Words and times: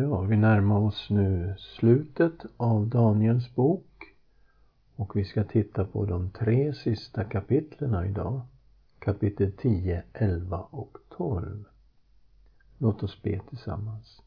Ja, 0.00 0.20
vi 0.20 0.36
närmar 0.36 0.78
oss 0.78 1.10
nu 1.10 1.54
slutet 1.58 2.46
av 2.56 2.88
Daniels 2.88 3.54
bok 3.54 4.04
och 4.96 5.16
vi 5.16 5.24
ska 5.24 5.44
titta 5.44 5.84
på 5.84 6.04
de 6.04 6.30
tre 6.30 6.74
sista 6.74 7.24
kapitlerna 7.24 8.06
idag. 8.06 8.40
Kapitel 8.98 9.52
10, 9.52 10.02
11 10.12 10.58
och 10.58 10.98
12. 11.08 11.64
Låt 12.78 13.02
oss 13.02 13.22
be 13.22 13.40
tillsammans. 13.48 14.22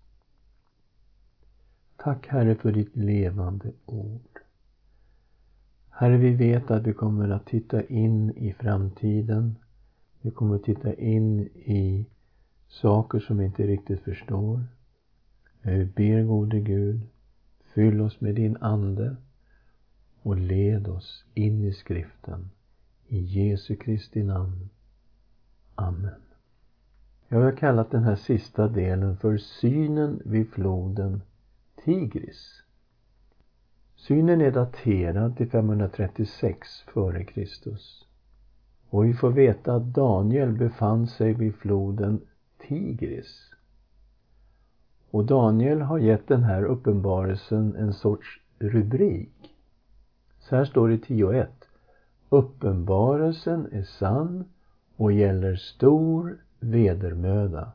Tack 1.98 2.28
Herre 2.28 2.55
för 2.55 2.71
ditt 2.71 2.96
levande 2.96 3.71
ord. 3.86 4.40
Herre, 5.90 6.18
vi 6.18 6.36
vet 6.36 6.71
att 6.71 6.88
vi 6.88 6.94
kommer 6.94 7.30
att 7.30 7.46
titta 7.46 7.84
in 7.84 8.32
i 8.32 8.54
framtiden. 8.54 9.55
Vi 10.21 10.32
kommer 10.32 10.55
att 10.55 10.64
titta 10.64 10.94
in 10.94 11.40
i 11.55 12.05
saker 12.68 13.20
som 13.20 13.38
vi 13.38 13.46
inte 13.46 13.68
riktigt 13.68 14.02
förstår. 14.02 14.64
Vi 15.66 15.86
ber 15.86 16.23
gode 16.23 16.59
Gud, 16.59 17.02
fyll 17.73 18.02
oss 18.02 18.22
med 18.22 18.35
din 18.35 18.58
Ande 18.58 19.16
och 20.22 20.38
led 20.38 20.88
oss 20.88 21.26
in 21.34 21.63
i 21.63 21.73
skriften. 21.73 22.49
I 23.08 23.20
Jesu 23.20 23.76
Kristi 23.76 24.23
namn. 24.23 24.70
Amen. 25.76 26.22
Jag 27.27 27.39
har 27.39 27.58
kallat 27.58 27.91
den 27.91 28.03
här 28.03 28.16
sista 28.16 28.67
delen 28.67 29.17
för 29.17 29.38
synen 29.38 30.22
vid 30.26 30.49
floden 30.49 31.22
Tigris. 31.84 32.64
Synen 33.95 34.41
är 34.41 34.52
daterad 34.52 35.38
till 35.38 35.50
536 35.50 36.84
f.Kr. 36.88 37.77
Och 38.89 39.05
vi 39.05 39.14
får 39.14 39.31
veta 39.31 39.75
att 39.75 39.94
Daniel 39.94 40.52
befann 40.52 41.08
sig 41.08 41.34
vid 41.34 41.55
floden 41.55 42.22
Tigris. 42.67 43.52
Och 45.13 45.26
Daniel 45.26 45.81
har 45.81 45.98
gett 45.98 46.27
den 46.27 46.44
här 46.44 46.63
uppenbarelsen 46.63 47.76
en 47.76 47.94
sorts 47.94 48.41
rubrik. 48.59 49.56
Så 50.39 50.56
här 50.56 50.66
står 50.66 50.88
det 50.88 50.94
i 50.94 50.97
10.1. 50.97 51.47
Uppenbarelsen 52.30 53.67
är 53.72 53.84
sann 53.84 54.45
och 54.95 55.11
gäller 55.11 55.56
stor 55.56 56.38
vedermöda. 56.59 57.72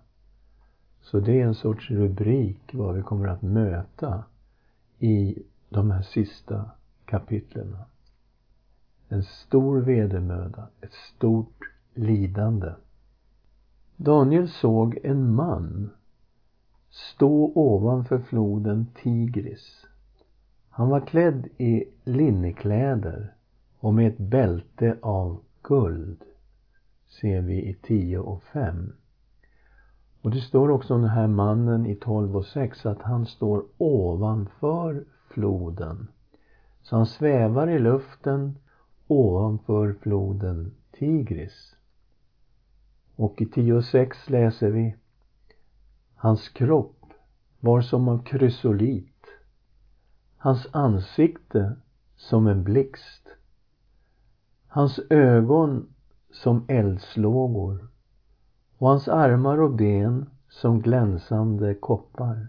Så 1.01 1.21
det 1.21 1.41
är 1.41 1.47
en 1.47 1.55
sorts 1.55 1.91
rubrik 1.91 2.75
vad 2.75 2.95
vi 2.95 3.03
kommer 3.03 3.29
att 3.29 3.43
möta 3.43 4.25
i 4.99 5.43
de 5.69 5.91
här 5.91 6.03
sista 6.03 6.71
kapitlen. 7.05 7.77
En 9.09 9.23
stor 9.23 9.81
vedermöda, 9.81 10.69
ett 10.81 10.95
stort 11.17 11.71
lidande. 11.95 12.73
Daniel 13.97 14.49
såg 14.49 14.99
en 15.03 15.35
man 15.35 15.91
stå 16.91 17.53
ovanför 17.55 18.19
floden 18.19 18.87
Tigris. 19.03 19.87
Han 20.71 20.89
var 20.89 21.01
klädd 21.01 21.49
i 21.57 21.85
linnekläder 22.05 23.35
och 23.81 23.95
med 23.95 24.09
ett 24.09 24.19
bälte 24.19 24.99
av 25.03 25.41
guld, 25.63 26.25
ser 27.21 27.41
vi 27.41 27.55
i 27.55 27.75
10 27.75 28.19
och 28.19 28.43
5. 28.43 28.93
Och 30.23 30.31
det 30.31 30.41
står 30.41 30.71
också 30.71 30.95
om 30.95 31.01
den 31.01 31.11
här 31.11 31.27
mannen 31.27 31.87
i 31.87 31.95
12 31.95 32.37
och 32.37 32.47
6 32.47 32.87
att 32.87 33.03
han 33.03 33.27
står 33.27 33.65
ovanför 33.79 35.05
floden. 35.29 36.09
Så 36.83 36.97
han 36.97 37.07
svävar 37.07 37.69
i 37.69 37.79
luften 37.79 38.59
ovanför 39.07 39.93
floden 39.93 40.75
Tigris. 40.93 41.77
Och 43.17 43.43
i 43.43 43.47
10 43.47 43.75
och 43.75 43.85
6 43.85 44.31
läser 44.31 44.71
vi 44.71 44.95
Hans 46.21 46.49
kropp 46.49 47.05
var 47.61 47.81
som 47.81 48.09
av 48.09 48.23
krysolit, 48.23 49.27
hans 50.37 50.67
ansikte 50.73 51.77
som 52.17 52.47
en 52.47 52.65
blixt, 52.65 53.29
hans 54.67 55.01
ögon 55.11 55.95
som 56.31 56.65
eldslågor 56.69 57.89
och 58.79 58.89
hans 58.89 59.09
armar 59.09 59.61
och 59.61 59.75
ben 59.75 60.31
som 60.49 60.81
glänsande 60.81 61.75
koppar. 61.75 62.49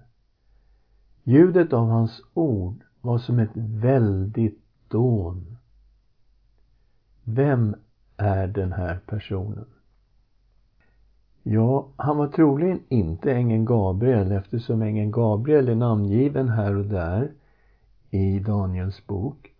Ljudet 1.24 1.74
av 1.74 1.88
hans 1.90 2.22
ord 2.34 2.84
var 3.02 3.18
som 3.18 3.40
ett 3.40 3.56
väldigt 3.56 4.64
dån. 4.88 5.58
Vem 7.24 7.76
är 8.18 8.48
den 8.48 8.72
här 8.72 9.00
personen? 9.06 9.66
Ja, 11.44 11.88
han 11.96 12.18
var 12.18 12.28
troligen 12.28 12.80
inte 12.90 13.34
ängeln 13.34 13.66
Gabriel 13.66 14.32
eftersom 14.32 14.82
ängeln 14.82 15.12
Gabriel 15.12 15.70
är 15.70 15.76
namngiven 15.76 16.50
här 16.50 16.76
och 16.76 16.86
där 16.86 17.32
i 18.10 18.40
Daniels 18.40 19.08
bok. 19.08 19.54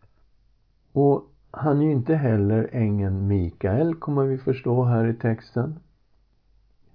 Och 0.94 1.24
han 1.52 1.82
är 1.82 1.86
ju 1.86 1.92
inte 1.92 2.16
heller 2.16 2.70
ängeln 2.72 3.28
Mikael, 3.28 3.96
kommer 3.96 4.26
vi 4.26 4.38
förstå 4.38 4.84
här 4.84 5.08
i 5.08 5.14
texten. 5.14 5.80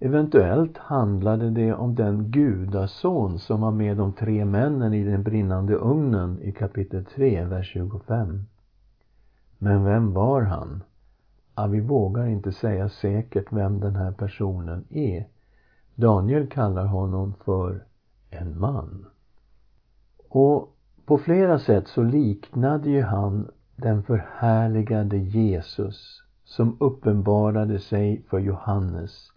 Eventuellt 0.01 0.79
handlade 0.79 1.51
det 1.51 1.75
om 1.75 1.95
den 1.95 2.31
gudason 2.31 3.39
som 3.39 3.61
var 3.61 3.71
med 3.71 3.97
de 3.97 4.13
tre 4.13 4.45
männen 4.45 4.95
i 4.95 5.05
den 5.05 5.23
brinnande 5.23 5.75
ugnen 5.75 6.43
i 6.43 6.53
kapitel 6.53 7.05
3, 7.05 7.45
vers 7.45 7.73
25. 7.73 8.45
Men 9.59 9.85
vem 9.85 10.13
var 10.13 10.43
han? 10.43 10.83
Ja, 11.57 11.67
vi 11.67 11.81
vågar 11.81 12.27
inte 12.27 12.53
säga 12.53 12.89
säkert 12.89 13.53
vem 13.53 13.81
den 13.81 13.97
här 13.97 14.13
personen 14.13 14.85
är. 14.91 15.27
Daniel 15.95 16.47
kallar 16.47 16.87
honom 16.87 17.35
för 17.45 17.85
en 18.31 18.61
man. 18.61 19.07
Och 20.29 20.77
på 21.07 21.19
flera 21.19 21.59
sätt 21.59 21.89
så 21.89 22.03
liknade 22.03 22.91
ju 22.91 23.03
han 23.03 23.51
den 23.77 24.03
förhärligade 24.03 25.17
Jesus 25.17 26.23
som 26.45 26.77
uppenbarade 26.81 27.79
sig 27.79 28.23
för 28.29 28.39
Johannes 28.39 29.33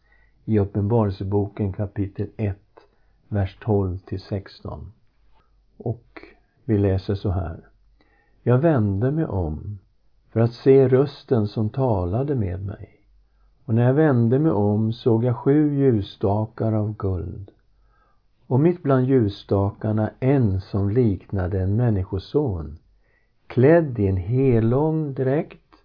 i 0.45 0.59
Uppenbarelseboken 0.59 1.73
kapitel 1.73 2.28
1, 2.38 2.57
vers 3.28 3.57
12 3.61 3.97
till 3.97 4.19
16. 4.22 4.91
Och 5.78 6.22
vi 6.66 6.78
läser 6.78 7.16
så 7.16 7.29
här. 7.29 7.59
Jag 8.44 8.57
vände 8.57 9.11
mig 9.11 9.25
om 9.25 9.79
för 10.38 10.42
att 10.42 10.53
se 10.53 10.88
rösten 10.88 11.48
som 11.48 11.70
talade 11.70 12.36
med 12.36 12.66
mig. 12.66 13.02
Och 13.66 13.74
när 13.74 13.84
jag 13.84 13.94
vände 13.94 14.40
mig 14.40 14.52
om 14.52 14.94
såg 14.94 15.24
jag 15.24 15.36
sju 15.36 15.75
ljusstakar 15.75 16.74
av 16.74 16.96
guld 16.98 17.52
och 18.47 18.59
mitt 18.59 18.84
bland 18.84 19.06
ljusstakarna 19.06 20.12
en 20.20 20.62
som 20.62 20.90
liknade 20.90 21.62
en 21.62 21.76
människoson 21.76 22.78
klädd 23.47 24.00
i 24.00 24.08
en 24.08 24.18
helång 24.18 25.14
dräkt 25.14 25.76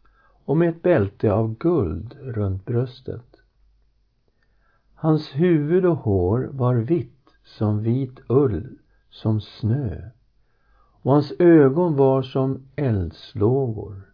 och 0.44 0.56
med 0.56 0.68
ett 0.68 0.82
bälte 0.82 1.32
av 1.32 1.58
guld 1.58 2.16
runt 2.20 2.64
bröstet. 2.64 3.36
Hans 4.94 5.34
huvud 5.34 5.86
och 5.86 5.98
hår 5.98 6.48
var 6.52 6.74
vitt 6.74 7.28
som 7.44 7.82
vit 7.82 8.20
ull, 8.28 8.78
som 9.10 9.40
snö 9.40 10.10
och 11.02 11.12
hans 11.12 11.32
ögon 11.38 11.96
var 11.96 12.22
som 12.22 12.66
eldslågor. 12.76 14.11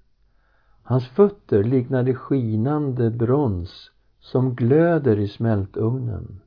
Hans 0.89 1.09
fötter 1.09 1.65
liknade 1.65 2.15
skinande 2.15 3.11
brons 3.11 3.91
som 4.21 4.55
glöder 4.55 5.19
i 5.19 5.29
smältugnen 5.29 6.41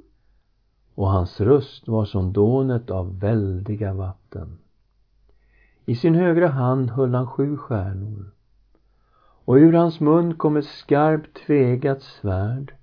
och 0.95 1.09
hans 1.09 1.41
röst 1.41 1.87
var 1.87 2.05
som 2.05 2.33
dånet 2.33 2.89
av 2.89 3.19
väldiga 3.19 3.93
vatten. 3.93 4.57
I 5.85 5.95
sin 5.95 6.15
högra 6.15 6.47
hand 6.47 6.89
höll 6.89 7.15
han 7.15 7.27
sju 7.27 7.57
stjärnor 7.57 8.31
och 9.45 9.55
ur 9.55 9.73
hans 9.73 9.99
mun 9.99 10.37
kom 10.37 10.57
ett 10.57 10.65
skarpt 10.65 11.45
tvegat 11.45 12.01
svärd 12.01 12.75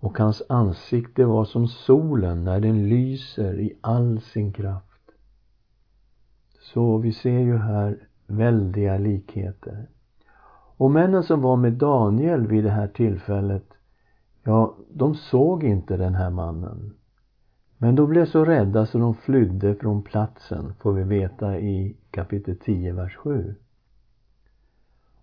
och 0.00 0.18
hans 0.18 0.42
ansikte 0.48 1.24
var 1.24 1.44
som 1.44 1.68
solen 1.68 2.44
när 2.44 2.60
den 2.60 2.88
lyser 2.88 3.60
i 3.60 3.72
all 3.80 4.20
sin 4.20 4.52
kraft. 4.52 5.10
Så 6.60 6.98
vi 6.98 7.12
ser 7.12 7.40
ju 7.40 7.56
här 7.56 8.08
väldiga 8.26 8.98
likheter. 8.98 9.88
Och 10.82 10.90
männen 10.90 11.22
som 11.22 11.40
var 11.40 11.56
med 11.56 11.72
Daniel 11.72 12.46
vid 12.46 12.64
det 12.64 12.70
här 12.70 12.88
tillfället, 12.88 13.64
ja, 14.42 14.74
de 14.92 15.14
såg 15.14 15.64
inte 15.64 15.96
den 15.96 16.14
här 16.14 16.30
mannen. 16.30 16.94
Men 17.78 17.94
de 17.94 18.08
blev 18.08 18.26
så 18.26 18.44
rädda 18.44 18.86
så 18.86 18.98
de 18.98 19.14
flydde 19.14 19.74
från 19.74 20.02
platsen, 20.02 20.74
får 20.80 20.92
vi 20.92 21.02
veta 21.02 21.58
i 21.58 21.96
kapitel 22.10 22.56
10, 22.56 22.92
vers 22.92 23.16
7. 23.16 23.54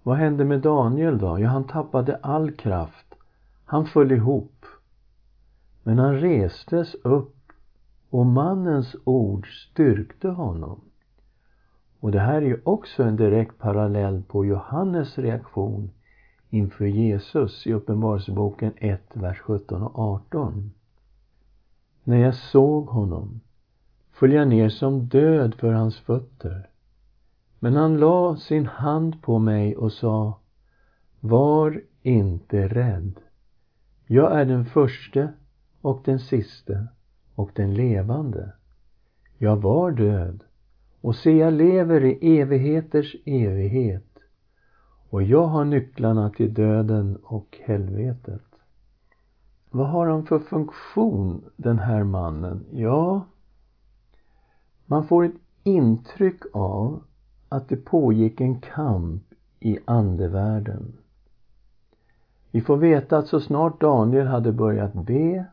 Vad 0.03 0.17
hände 0.17 0.45
med 0.45 0.61
Daniel 0.61 1.17
då? 1.17 1.39
Ja, 1.39 1.47
han 1.49 1.67
tappade 1.67 2.15
all 2.15 2.51
kraft. 2.51 3.15
Han 3.65 3.85
föll 3.85 4.11
ihop. 4.11 4.65
Men 5.83 5.99
han 5.99 6.19
restes 6.19 6.95
upp 6.95 7.51
och 8.09 8.25
mannens 8.25 8.95
ord 9.03 9.47
styrkte 9.47 10.27
honom. 10.27 10.81
Och 11.99 12.11
det 12.11 12.19
här 12.19 12.41
är 12.41 12.45
ju 12.45 12.61
också 12.63 13.03
en 13.03 13.15
direkt 13.15 13.57
parallell 13.57 14.23
på 14.27 14.45
Johannes 14.45 15.17
reaktion 15.17 15.91
inför 16.49 16.85
Jesus 16.85 17.67
i 17.67 17.73
Uppenbarelseboken 17.73 18.73
1, 18.77 19.01
vers 19.13 19.39
17 19.39 19.83
och 19.83 19.99
18. 19.99 20.71
När 22.03 22.17
jag 22.17 22.35
såg 22.35 22.85
honom 22.85 23.39
föll 24.11 24.33
jag 24.33 24.47
ner 24.47 24.69
som 24.69 25.07
död 25.07 25.55
för 25.55 25.73
hans 25.73 25.99
fötter. 25.99 26.69
Men 27.59 27.75
han 27.75 27.97
la 27.97 28.35
sin 28.35 28.65
hand 28.65 29.21
på 29.21 29.39
mig 29.39 29.75
och 29.75 29.91
sa 29.91 30.39
Var 31.19 31.81
inte 32.01 32.67
rädd. 32.67 33.19
Jag 34.07 34.39
är 34.39 34.45
den 34.45 34.65
förste 34.65 35.33
och 35.81 36.01
den 36.05 36.19
siste 36.19 36.87
och 37.35 37.51
den 37.55 37.73
levande. 37.73 38.51
Jag 39.37 39.57
var 39.57 39.91
död 39.91 40.43
och 41.01 41.15
se, 41.15 41.31
jag 41.31 41.53
lever 41.53 42.03
i 42.03 42.39
evigheters 42.39 43.15
evighet 43.25 44.19
och 45.09 45.23
jag 45.23 45.47
har 45.47 45.65
nycklarna 45.65 46.29
till 46.29 46.53
döden 46.53 47.17
och 47.23 47.57
helvetet. 47.65 48.41
Vad 49.69 49.87
har 49.87 50.07
han 50.07 50.25
för 50.25 50.39
funktion, 50.39 51.45
den 51.55 51.79
här 51.79 52.03
mannen? 52.03 52.65
Ja, 52.71 53.25
man 54.85 55.07
får 55.07 55.25
ett 55.25 55.35
intryck 55.63 56.41
av 56.53 57.03
att 57.49 57.69
det 57.69 57.75
pågick 57.75 58.41
en 58.41 58.61
kamp 58.61 59.23
i 59.59 59.79
andevärlden. 59.85 60.97
Vi 62.51 62.61
får 62.61 62.77
veta 62.77 63.17
att 63.17 63.27
så 63.27 63.39
snart 63.39 63.81
Daniel 63.81 64.27
hade 64.27 64.51
börjat 64.51 64.93
be 64.93 65.45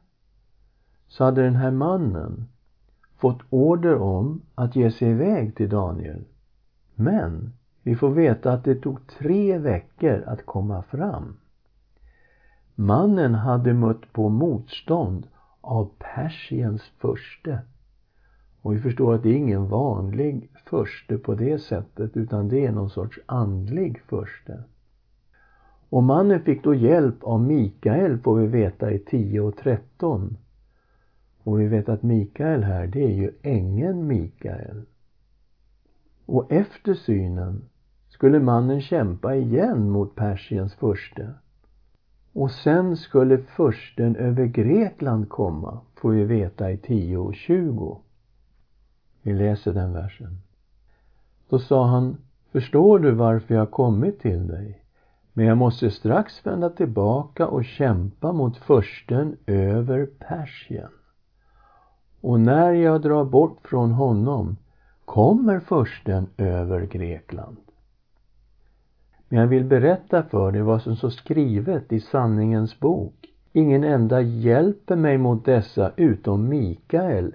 så 1.08 1.24
hade 1.24 1.42
den 1.42 1.56
här 1.56 1.70
mannen 1.70 2.48
fått 3.26 3.42
order 3.50 3.96
om 3.96 4.42
att 4.54 4.76
ge 4.76 4.90
sig 4.90 5.10
iväg 5.10 5.54
till 5.56 5.68
Daniel. 5.68 6.24
Men 6.94 7.52
vi 7.82 7.96
får 7.96 8.10
veta 8.10 8.52
att 8.52 8.64
det 8.64 8.74
tog 8.74 9.06
tre 9.06 9.58
veckor 9.58 10.24
att 10.26 10.46
komma 10.46 10.82
fram. 10.82 11.36
Mannen 12.74 13.34
hade 13.34 13.74
mött 13.74 14.12
på 14.12 14.28
motstånd 14.28 15.26
av 15.60 15.90
Persiens 15.98 16.82
förste. 16.98 17.58
Och 18.62 18.74
vi 18.74 18.78
förstår 18.78 19.14
att 19.14 19.22
det 19.22 19.28
är 19.28 19.36
ingen 19.36 19.68
vanlig 19.68 20.50
förste 20.64 21.18
på 21.18 21.34
det 21.34 21.58
sättet 21.58 22.16
utan 22.16 22.48
det 22.48 22.66
är 22.66 22.72
någon 22.72 22.90
sorts 22.90 23.18
andlig 23.26 24.02
förste. 24.08 24.62
Och 25.88 26.02
mannen 26.02 26.40
fick 26.40 26.64
då 26.64 26.74
hjälp 26.74 27.24
av 27.24 27.42
Mikael 27.42 28.18
får 28.18 28.36
vi 28.36 28.46
veta 28.46 28.92
i 28.92 28.98
10 28.98 29.40
och 29.40 29.56
13. 29.56 30.36
Och 31.46 31.60
vi 31.60 31.66
vet 31.66 31.88
att 31.88 32.02
Mikael 32.02 32.62
här, 32.62 32.86
det 32.86 33.04
är 33.04 33.14
ju 33.14 33.32
ängeln 33.42 34.06
Mikael. 34.06 34.82
Och 36.26 36.52
efter 36.52 36.94
synen 36.94 37.64
skulle 38.08 38.40
mannen 38.40 38.80
kämpa 38.80 39.34
igen 39.34 39.90
mot 39.90 40.14
Persiens 40.14 40.74
furste. 40.74 41.34
Och 42.32 42.50
sen 42.50 42.96
skulle 42.96 43.38
försten 43.38 44.16
över 44.16 44.46
Grekland 44.46 45.28
komma, 45.28 45.80
får 45.94 46.10
vi 46.10 46.24
veta 46.24 46.70
i 46.70 46.76
10 46.76 47.16
och 47.16 47.34
20. 47.34 48.00
Vi 49.22 49.32
läser 49.32 49.72
den 49.72 49.92
versen. 49.92 50.38
Då 51.48 51.58
sa 51.58 51.86
han, 51.86 52.16
förstår 52.52 52.98
du 52.98 53.10
varför 53.10 53.54
jag 53.54 53.70
kommit 53.70 54.20
till 54.20 54.46
dig? 54.46 54.82
Men 55.32 55.46
jag 55.46 55.58
måste 55.58 55.90
strax 55.90 56.46
vända 56.46 56.70
tillbaka 56.70 57.46
och 57.46 57.64
kämpa 57.64 58.32
mot 58.32 58.56
försten 58.56 59.36
över 59.46 60.06
Persien. 60.06 60.90
Och 62.26 62.40
när 62.40 62.72
jag 62.72 63.02
drar 63.02 63.24
bort 63.24 63.68
från 63.68 63.90
honom 63.92 64.56
kommer 65.04 65.60
försten 65.60 66.26
över 66.36 66.86
Grekland. 66.86 67.56
Men 69.28 69.40
jag 69.40 69.46
vill 69.46 69.64
berätta 69.64 70.22
för 70.22 70.52
dig 70.52 70.62
vad 70.62 70.82
som 70.82 70.96
står 70.96 71.10
skrivet 71.10 71.92
i 71.92 72.00
sanningens 72.00 72.80
bok. 72.80 73.14
Ingen 73.52 73.84
enda 73.84 74.20
hjälper 74.20 74.96
mig 74.96 75.18
mot 75.18 75.44
dessa 75.44 75.92
utom 75.96 76.48
Mikael, 76.48 77.34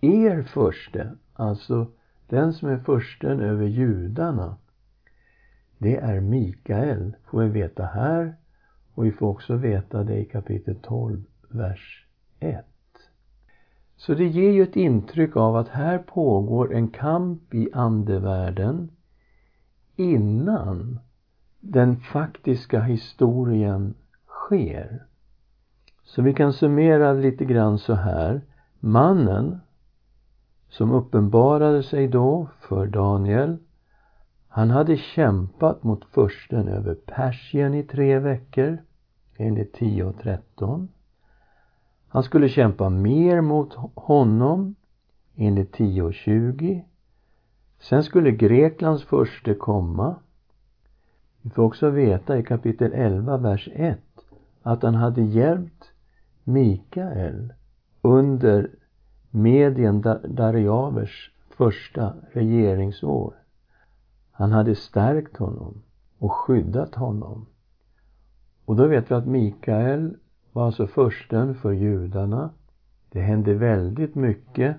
er 0.00 0.42
förste, 0.42 1.12
alltså 1.34 1.86
den 2.28 2.52
som 2.52 2.68
är 2.68 2.78
försten 2.78 3.40
över 3.40 3.66
judarna. 3.66 4.56
Det 5.78 5.96
är 5.96 6.20
Mikael, 6.20 7.16
får 7.24 7.42
vi 7.42 7.48
veta 7.48 7.84
här 7.84 8.34
och 8.94 9.04
vi 9.04 9.12
får 9.12 9.26
också 9.28 9.56
veta 9.56 10.04
det 10.04 10.16
i 10.16 10.24
kapitel 10.24 10.76
12, 10.82 11.24
vers 11.48 12.06
1. 12.40 12.71
Så 14.06 14.14
det 14.14 14.26
ger 14.26 14.50
ju 14.50 14.62
ett 14.62 14.76
intryck 14.76 15.36
av 15.36 15.56
att 15.56 15.68
här 15.68 15.98
pågår 15.98 16.74
en 16.74 16.88
kamp 16.88 17.54
i 17.54 17.68
andevärlden 17.72 18.90
innan 19.96 20.98
den 21.60 21.96
faktiska 21.96 22.80
historien 22.80 23.94
sker. 24.26 25.06
Så 26.04 26.22
vi 26.22 26.34
kan 26.34 26.52
summera 26.52 27.12
lite 27.12 27.44
grann 27.44 27.78
så 27.78 27.94
här. 27.94 28.40
Mannen 28.80 29.60
som 30.68 30.92
uppenbarade 30.92 31.82
sig 31.82 32.08
då 32.08 32.48
för 32.60 32.86
Daniel 32.86 33.56
han 34.48 34.70
hade 34.70 34.96
kämpat 34.96 35.82
mot 35.82 36.04
försten 36.04 36.68
över 36.68 36.94
Persien 36.94 37.74
i 37.74 37.82
tre 37.82 38.18
veckor 38.18 38.78
enligt 39.36 39.72
10 39.72 40.04
och 40.04 40.18
13. 40.18 40.88
Han 42.12 42.22
skulle 42.22 42.48
kämpa 42.48 42.88
mer 42.88 43.40
mot 43.40 43.74
honom 43.94 44.74
enligt 45.36 45.72
10 45.72 46.02
och 46.02 46.14
20. 46.14 46.84
Sen 47.80 48.02
skulle 48.02 48.30
Greklands 48.30 49.04
förste 49.04 49.54
komma 49.54 50.16
vi 51.42 51.50
får 51.50 51.62
också 51.62 51.90
veta 51.90 52.38
i 52.38 52.42
kapitel 52.42 52.92
11, 52.92 53.36
vers 53.36 53.68
1 53.72 53.98
att 54.62 54.82
han 54.82 54.94
hade 54.94 55.22
hjälpt 55.22 55.92
Mikael 56.44 57.52
under 58.02 58.70
Medien 59.30 60.00
Dariavers 60.28 61.32
första 61.48 62.14
regeringsår. 62.32 63.34
Han 64.30 64.52
hade 64.52 64.74
stärkt 64.74 65.36
honom 65.36 65.82
och 66.18 66.32
skyddat 66.32 66.94
honom. 66.94 67.46
Och 68.64 68.76
då 68.76 68.86
vet 68.86 69.10
vi 69.10 69.14
att 69.14 69.26
Mikael 69.26 70.16
var 70.52 70.66
alltså 70.66 70.86
försten 70.86 71.54
för 71.54 71.72
judarna. 71.72 72.50
Det 73.10 73.20
hände 73.20 73.54
väldigt 73.54 74.14
mycket 74.14 74.76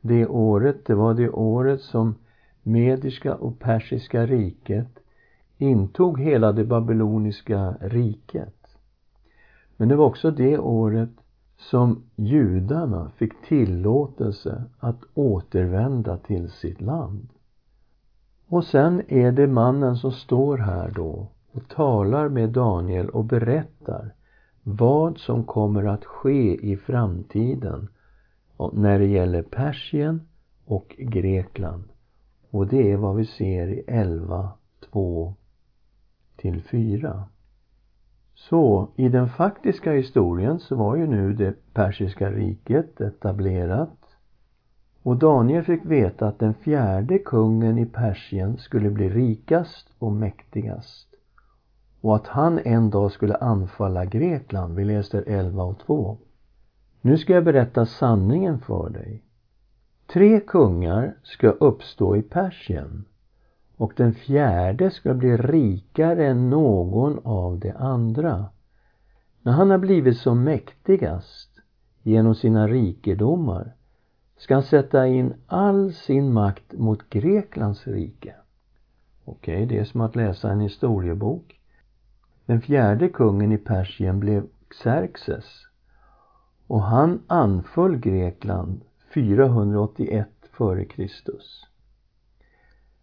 det 0.00 0.26
året. 0.26 0.86
Det 0.86 0.94
var 0.94 1.14
det 1.14 1.30
året 1.30 1.80
som 1.80 2.14
Mediska 2.62 3.34
och 3.34 3.58
Persiska 3.58 4.26
riket 4.26 4.98
intog 5.58 6.20
hela 6.20 6.52
det 6.52 6.64
babyloniska 6.64 7.74
riket. 7.80 8.78
Men 9.76 9.88
det 9.88 9.96
var 9.96 10.06
också 10.06 10.30
det 10.30 10.58
året 10.58 11.10
som 11.56 12.02
judarna 12.16 13.10
fick 13.16 13.42
tillåtelse 13.48 14.64
att 14.78 15.00
återvända 15.14 16.16
till 16.16 16.50
sitt 16.50 16.80
land. 16.80 17.28
Och 18.48 18.64
sen 18.64 19.02
är 19.08 19.32
det 19.32 19.46
mannen 19.46 19.96
som 19.96 20.12
står 20.12 20.58
här 20.58 20.92
då 20.94 21.28
och 21.52 21.68
talar 21.68 22.28
med 22.28 22.50
Daniel 22.50 23.08
och 23.08 23.24
berättar 23.24 24.14
vad 24.68 25.18
som 25.18 25.44
kommer 25.44 25.84
att 25.84 26.04
ske 26.04 26.70
i 26.72 26.76
framtiden 26.76 27.88
när 28.72 28.98
det 28.98 29.06
gäller 29.06 29.42
Persien 29.42 30.20
och 30.64 30.94
Grekland. 30.98 31.84
Och 32.50 32.66
det 32.66 32.92
är 32.92 32.96
vad 32.96 33.16
vi 33.16 33.24
ser 33.26 33.68
i 33.68 33.84
11, 33.86 34.50
2 34.92 35.34
till 36.36 36.62
4. 36.62 37.24
Så 38.34 38.88
i 38.96 39.08
den 39.08 39.28
faktiska 39.28 39.92
historien 39.92 40.58
så 40.58 40.76
var 40.76 40.96
ju 40.96 41.06
nu 41.06 41.32
det 41.32 41.74
persiska 41.74 42.30
riket 42.30 43.00
etablerat 43.00 43.98
och 45.02 45.16
Daniel 45.16 45.64
fick 45.64 45.84
veta 45.84 46.28
att 46.28 46.38
den 46.38 46.54
fjärde 46.54 47.18
kungen 47.18 47.78
i 47.78 47.86
Persien 47.86 48.58
skulle 48.58 48.90
bli 48.90 49.08
rikast 49.08 49.88
och 49.98 50.12
mäktigast 50.12 51.05
och 52.06 52.16
att 52.16 52.26
han 52.26 52.58
en 52.64 52.90
dag 52.90 53.12
skulle 53.12 53.34
anfalla 53.34 54.04
Grekland. 54.04 54.76
Vi 54.76 54.84
läser 54.84 55.24
11 55.26 55.62
och 55.64 55.78
2. 55.78 56.18
Nu 57.00 57.18
ska 57.18 57.32
jag 57.32 57.44
berätta 57.44 57.86
sanningen 57.86 58.60
för 58.60 58.90
dig. 58.90 59.22
Tre 60.06 60.40
kungar 60.40 61.14
ska 61.22 61.48
uppstå 61.48 62.16
i 62.16 62.22
Persien 62.22 63.04
och 63.76 63.92
den 63.96 64.14
fjärde 64.14 64.90
ska 64.90 65.14
bli 65.14 65.36
rikare 65.36 66.26
än 66.26 66.50
någon 66.50 67.18
av 67.24 67.58
de 67.58 67.72
andra. 67.72 68.46
När 69.42 69.52
han 69.52 69.70
har 69.70 69.78
blivit 69.78 70.18
som 70.18 70.44
mäktigast 70.44 71.50
genom 72.02 72.34
sina 72.34 72.68
rikedomar 72.68 73.72
ska 74.36 74.54
han 74.54 74.62
sätta 74.62 75.06
in 75.06 75.34
all 75.46 75.92
sin 75.92 76.32
makt 76.32 76.72
mot 76.72 77.10
Greklands 77.10 77.86
rike. 77.86 78.34
Okej, 79.24 79.54
okay, 79.54 79.66
det 79.66 79.78
är 79.78 79.84
som 79.84 80.00
att 80.00 80.16
läsa 80.16 80.50
en 80.50 80.60
historiebok. 80.60 81.55
Den 82.46 82.60
fjärde 82.60 83.08
kungen 83.08 83.52
i 83.52 83.58
Persien 83.58 84.20
blev 84.20 84.46
Xerxes 84.68 85.66
och 86.66 86.82
han 86.82 87.22
anföll 87.26 87.96
Grekland 87.96 88.80
481 89.14 90.28
f.Kr. 90.42 91.08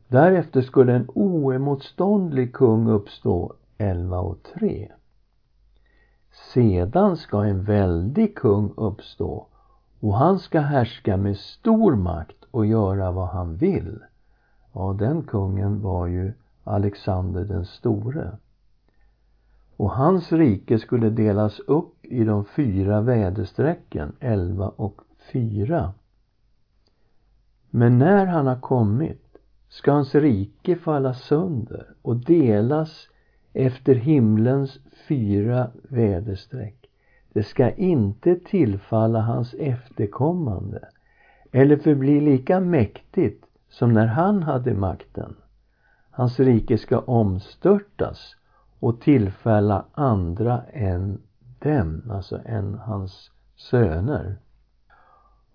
Därefter 0.07 0.61
skulle 0.61 0.95
en 0.95 1.09
oemotståndlig 1.15 2.53
kung 2.53 2.87
uppstå 2.87 3.53
11 3.77 4.19
och 4.19 4.43
3. 4.43 4.91
Sedan 6.53 7.17
ska 7.17 7.43
en 7.43 7.63
väldig 7.63 8.35
kung 8.37 8.73
uppstå 8.77 9.47
och 9.99 10.17
han 10.17 10.39
ska 10.39 10.59
härska 10.59 11.17
med 11.17 11.37
stor 11.37 11.95
makt 11.95 12.43
och 12.51 12.65
göra 12.65 13.11
vad 13.11 13.27
han 13.27 13.55
vill. 13.55 13.99
Ja, 14.73 14.95
den 14.99 15.23
kungen 15.23 15.81
var 15.81 16.07
ju 16.07 16.33
Alexander 16.63 17.45
den 17.45 17.65
store. 17.65 18.37
Och 19.77 19.91
hans 19.91 20.31
rike 20.31 20.79
skulle 20.79 21.09
delas 21.09 21.59
upp 21.59 22.05
i 22.05 22.23
de 22.23 22.45
fyra 22.45 23.01
väderstrecken, 23.01 24.15
11 24.19 24.69
och 24.75 25.01
4. 25.31 25.93
Men 27.69 27.97
när 27.97 28.25
han 28.25 28.47
har 28.47 28.59
kommit 28.59 29.37
ska 29.69 29.91
hans 29.91 30.15
rike 30.15 30.75
falla 30.75 31.13
sönder 31.13 31.87
och 32.01 32.15
delas 32.15 33.09
efter 33.53 33.95
himlens 33.95 34.79
fyra 35.07 35.71
väderstreck. 35.83 36.89
Det 37.33 37.43
ska 37.43 37.69
inte 37.69 38.35
tillfalla 38.35 39.21
hans 39.21 39.53
efterkommande 39.53 40.89
eller 41.51 41.77
förbli 41.77 42.21
lika 42.21 42.59
mäktigt 42.59 43.45
som 43.69 43.93
när 43.93 44.07
han 44.07 44.43
hade 44.43 44.73
makten. 44.73 45.35
Hans 46.11 46.39
rike 46.39 46.77
ska 46.77 46.99
omstörtas 46.99 48.35
och 48.83 49.01
tillfälla 49.01 49.85
andra 49.93 50.61
än 50.73 51.21
dem, 51.59 52.01
alltså 52.11 52.39
än 52.45 52.73
hans 52.73 53.31
söner. 53.55 54.37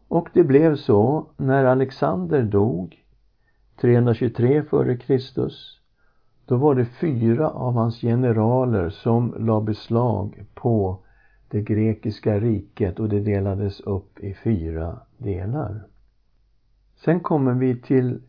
Och 0.08 0.28
det 0.32 0.44
blev 0.44 0.76
så 0.76 1.26
när 1.36 1.64
Alexander 1.64 2.42
dog 2.42 3.04
323 3.80 4.58
f.Kr. 4.58 5.48
Då 6.46 6.56
var 6.56 6.74
det 6.74 6.84
fyra 6.84 7.50
av 7.50 7.74
hans 7.74 8.00
generaler 8.00 8.90
som 8.90 9.34
la 9.38 9.60
beslag 9.60 10.44
på 10.54 10.98
det 11.48 11.62
grekiska 11.62 12.40
riket 12.40 13.00
och 13.00 13.08
det 13.08 13.20
delades 13.20 13.80
upp 13.80 14.20
i 14.20 14.34
fyra 14.34 14.98
delar. 15.18 15.86
Sen 16.96 17.20
kommer 17.20 17.54
vi 17.54 17.80
till 17.80 18.22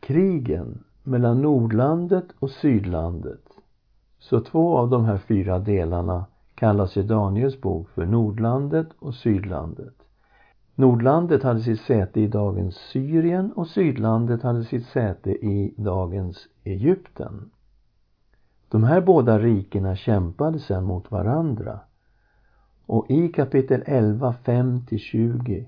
krigen 0.00 0.84
mellan 1.02 1.42
Nordlandet 1.42 2.26
och 2.38 2.50
Sydlandet. 2.50 3.41
Så 4.22 4.40
två 4.40 4.78
av 4.78 4.90
de 4.90 5.04
här 5.04 5.18
fyra 5.18 5.58
delarna 5.58 6.26
kallas 6.54 6.96
i 6.96 7.02
Daniels 7.02 7.60
bok 7.60 7.88
för 7.88 8.06
Nordlandet 8.06 8.88
och 8.98 9.14
Sydlandet. 9.14 9.94
Nordlandet 10.74 11.42
hade 11.42 11.60
sitt 11.60 11.80
säte 11.80 12.20
i 12.20 12.26
dagens 12.26 12.74
Syrien 12.76 13.52
och 13.52 13.66
Sydlandet 13.66 14.42
hade 14.42 14.64
sitt 14.64 14.86
säte 14.86 15.30
i 15.30 15.74
dagens 15.76 16.48
Egypten. 16.64 17.50
De 18.68 18.84
här 18.84 19.00
båda 19.00 19.38
rikena 19.38 19.96
kämpade 19.96 20.58
sedan 20.58 20.84
mot 20.84 21.10
varandra. 21.10 21.80
Och 22.86 23.10
i 23.10 23.28
kapitel 23.28 23.82
11, 23.86 24.34
5-20 24.44 25.64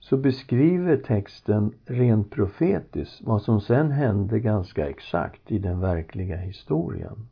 så 0.00 0.16
beskriver 0.16 0.96
texten 0.96 1.72
rent 1.84 2.30
profetiskt 2.30 3.20
vad 3.24 3.42
som 3.42 3.60
sen 3.60 3.90
hände 3.90 4.40
ganska 4.40 4.88
exakt 4.88 5.52
i 5.52 5.58
den 5.58 5.80
verkliga 5.80 6.36
historien. 6.36 7.28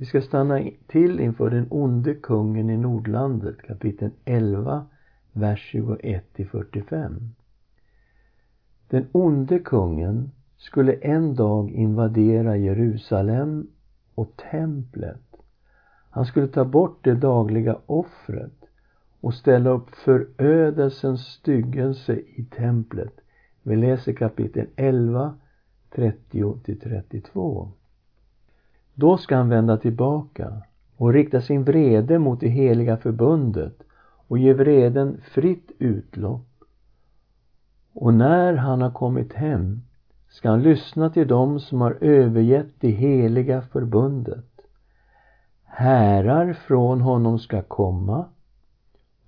Vi 0.00 0.06
ska 0.06 0.22
stanna 0.22 0.70
till 0.86 1.20
inför 1.20 1.50
den 1.50 1.66
onde 1.70 2.14
kungen 2.14 2.70
i 2.70 2.76
Nordlandet, 2.76 3.62
kapitel 3.62 4.10
11, 4.24 4.86
vers 5.32 5.68
21 5.72 6.34
till 6.34 6.48
45. 6.48 7.34
Den 8.88 9.06
onde 9.12 9.58
kungen 9.58 10.30
skulle 10.56 10.92
en 10.92 11.34
dag 11.34 11.70
invadera 11.70 12.56
Jerusalem 12.56 13.66
och 14.14 14.36
templet. 14.50 15.36
Han 16.10 16.24
skulle 16.24 16.48
ta 16.48 16.64
bort 16.64 17.04
det 17.04 17.14
dagliga 17.14 17.78
offret 17.86 18.64
och 19.20 19.34
ställa 19.34 19.70
upp 19.70 19.90
förödelsens 19.90 21.20
styggelse 21.20 22.16
i 22.16 22.46
templet. 22.56 23.20
Vi 23.62 23.76
läser 23.76 24.12
kapitel 24.12 24.66
11, 24.76 25.38
30 25.90 26.60
till 26.64 26.80
32. 26.80 27.72
Då 29.00 29.16
ska 29.16 29.36
han 29.36 29.48
vända 29.48 29.76
tillbaka 29.76 30.62
och 30.96 31.12
rikta 31.12 31.40
sin 31.40 31.64
vrede 31.64 32.18
mot 32.18 32.40
det 32.40 32.48
heliga 32.48 32.96
förbundet 32.96 33.82
och 34.28 34.38
ge 34.38 34.52
vreden 34.52 35.20
fritt 35.24 35.70
utlopp. 35.78 36.64
Och 37.92 38.14
när 38.14 38.54
han 38.54 38.82
har 38.82 38.90
kommit 38.90 39.32
hem 39.32 39.82
ska 40.28 40.50
han 40.50 40.62
lyssna 40.62 41.10
till 41.10 41.28
dem 41.28 41.60
som 41.60 41.80
har 41.80 41.98
övergett 42.00 42.80
det 42.80 42.90
heliga 42.90 43.62
förbundet. 43.62 44.60
Härar 45.64 46.52
från 46.52 47.00
honom 47.00 47.38
ska 47.38 47.62
komma 47.62 48.24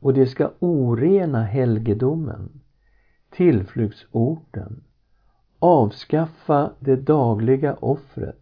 och 0.00 0.14
det 0.14 0.26
ska 0.26 0.50
orena 0.58 1.42
helgedomen, 1.42 2.60
tillflyktsorten, 3.30 4.84
avskaffa 5.58 6.70
det 6.78 6.96
dagliga 6.96 7.74
offret 7.74 8.41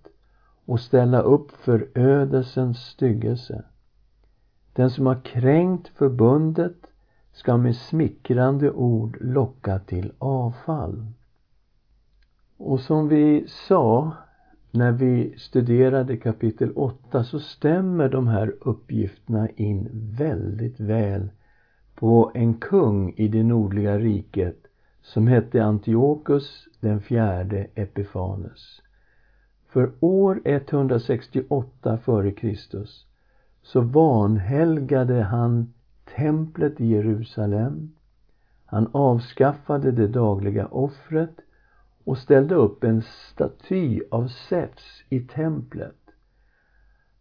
och 0.70 0.80
ställa 0.80 1.20
upp 1.20 1.50
förödelsens 1.50 2.78
styggelse. 2.78 3.64
Den 4.72 4.90
som 4.90 5.06
har 5.06 5.20
kränkt 5.24 5.88
förbundet 5.88 6.86
ska 7.32 7.56
med 7.56 7.76
smickrande 7.76 8.70
ord 8.70 9.16
locka 9.20 9.78
till 9.78 10.12
avfall. 10.18 11.06
Och 12.56 12.80
som 12.80 13.08
vi 13.08 13.44
sa 13.48 14.12
när 14.70 14.92
vi 14.92 15.34
studerade 15.38 16.16
kapitel 16.16 16.72
8 16.76 17.24
så 17.24 17.40
stämmer 17.40 18.08
de 18.08 18.26
här 18.26 18.54
uppgifterna 18.60 19.48
in 19.48 19.88
väldigt 20.18 20.80
väl 20.80 21.30
på 21.94 22.32
en 22.34 22.54
kung 22.54 23.14
i 23.16 23.28
det 23.28 23.42
nordliga 23.42 23.98
riket 23.98 24.66
som 25.02 25.26
hette 25.26 25.64
Antiochus 25.64 26.68
den 26.80 27.00
fjärde 27.00 27.66
Epifanes. 27.74 28.80
För 29.72 29.92
år 30.00 30.40
168 30.44 31.94
f.Kr. 31.94 32.84
så 33.62 33.80
vanhelgade 33.80 35.22
han 35.22 35.72
templet 36.16 36.80
i 36.80 36.86
Jerusalem. 36.86 37.90
Han 38.64 38.88
avskaffade 38.92 39.92
det 39.92 40.06
dagliga 40.06 40.66
offret 40.66 41.40
och 42.04 42.18
ställde 42.18 42.54
upp 42.54 42.84
en 42.84 43.02
staty 43.02 44.00
av 44.10 44.28
Zeus 44.28 45.04
i 45.08 45.20
templet. 45.20 46.00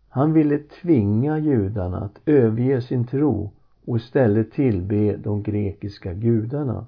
Han 0.09 0.33
ville 0.33 0.57
tvinga 0.57 1.37
judarna 1.37 1.97
att 1.97 2.19
överge 2.25 2.81
sin 2.81 3.07
tro 3.07 3.51
och 3.85 3.97
istället 3.97 4.51
tillbe 4.51 5.17
de 5.17 5.43
grekiska 5.43 6.13
gudarna. 6.13 6.87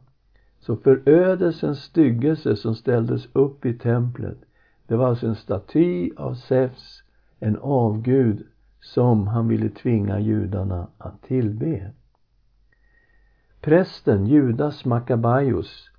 Så 0.60 0.75
förödelsens 0.75 1.80
styggelse 1.80 2.56
som 2.56 2.75
ställdes 2.75 3.27
upp 3.34 3.65
i 3.65 3.74
templet, 3.74 4.38
det 4.91 4.98
var 4.98 5.07
alltså 5.07 5.27
en 5.27 5.36
staty 5.36 6.12
av 6.17 6.33
Zeus, 6.33 7.03
en 7.39 7.57
avgud 7.62 8.48
som 8.79 9.27
han 9.27 9.48
ville 9.48 9.69
tvinga 9.69 10.19
judarna 10.19 10.88
att 10.98 11.21
tillbe. 11.21 11.91
Prästen 13.62 14.25
Judas 14.25 14.86
Makkabaios 14.86 15.91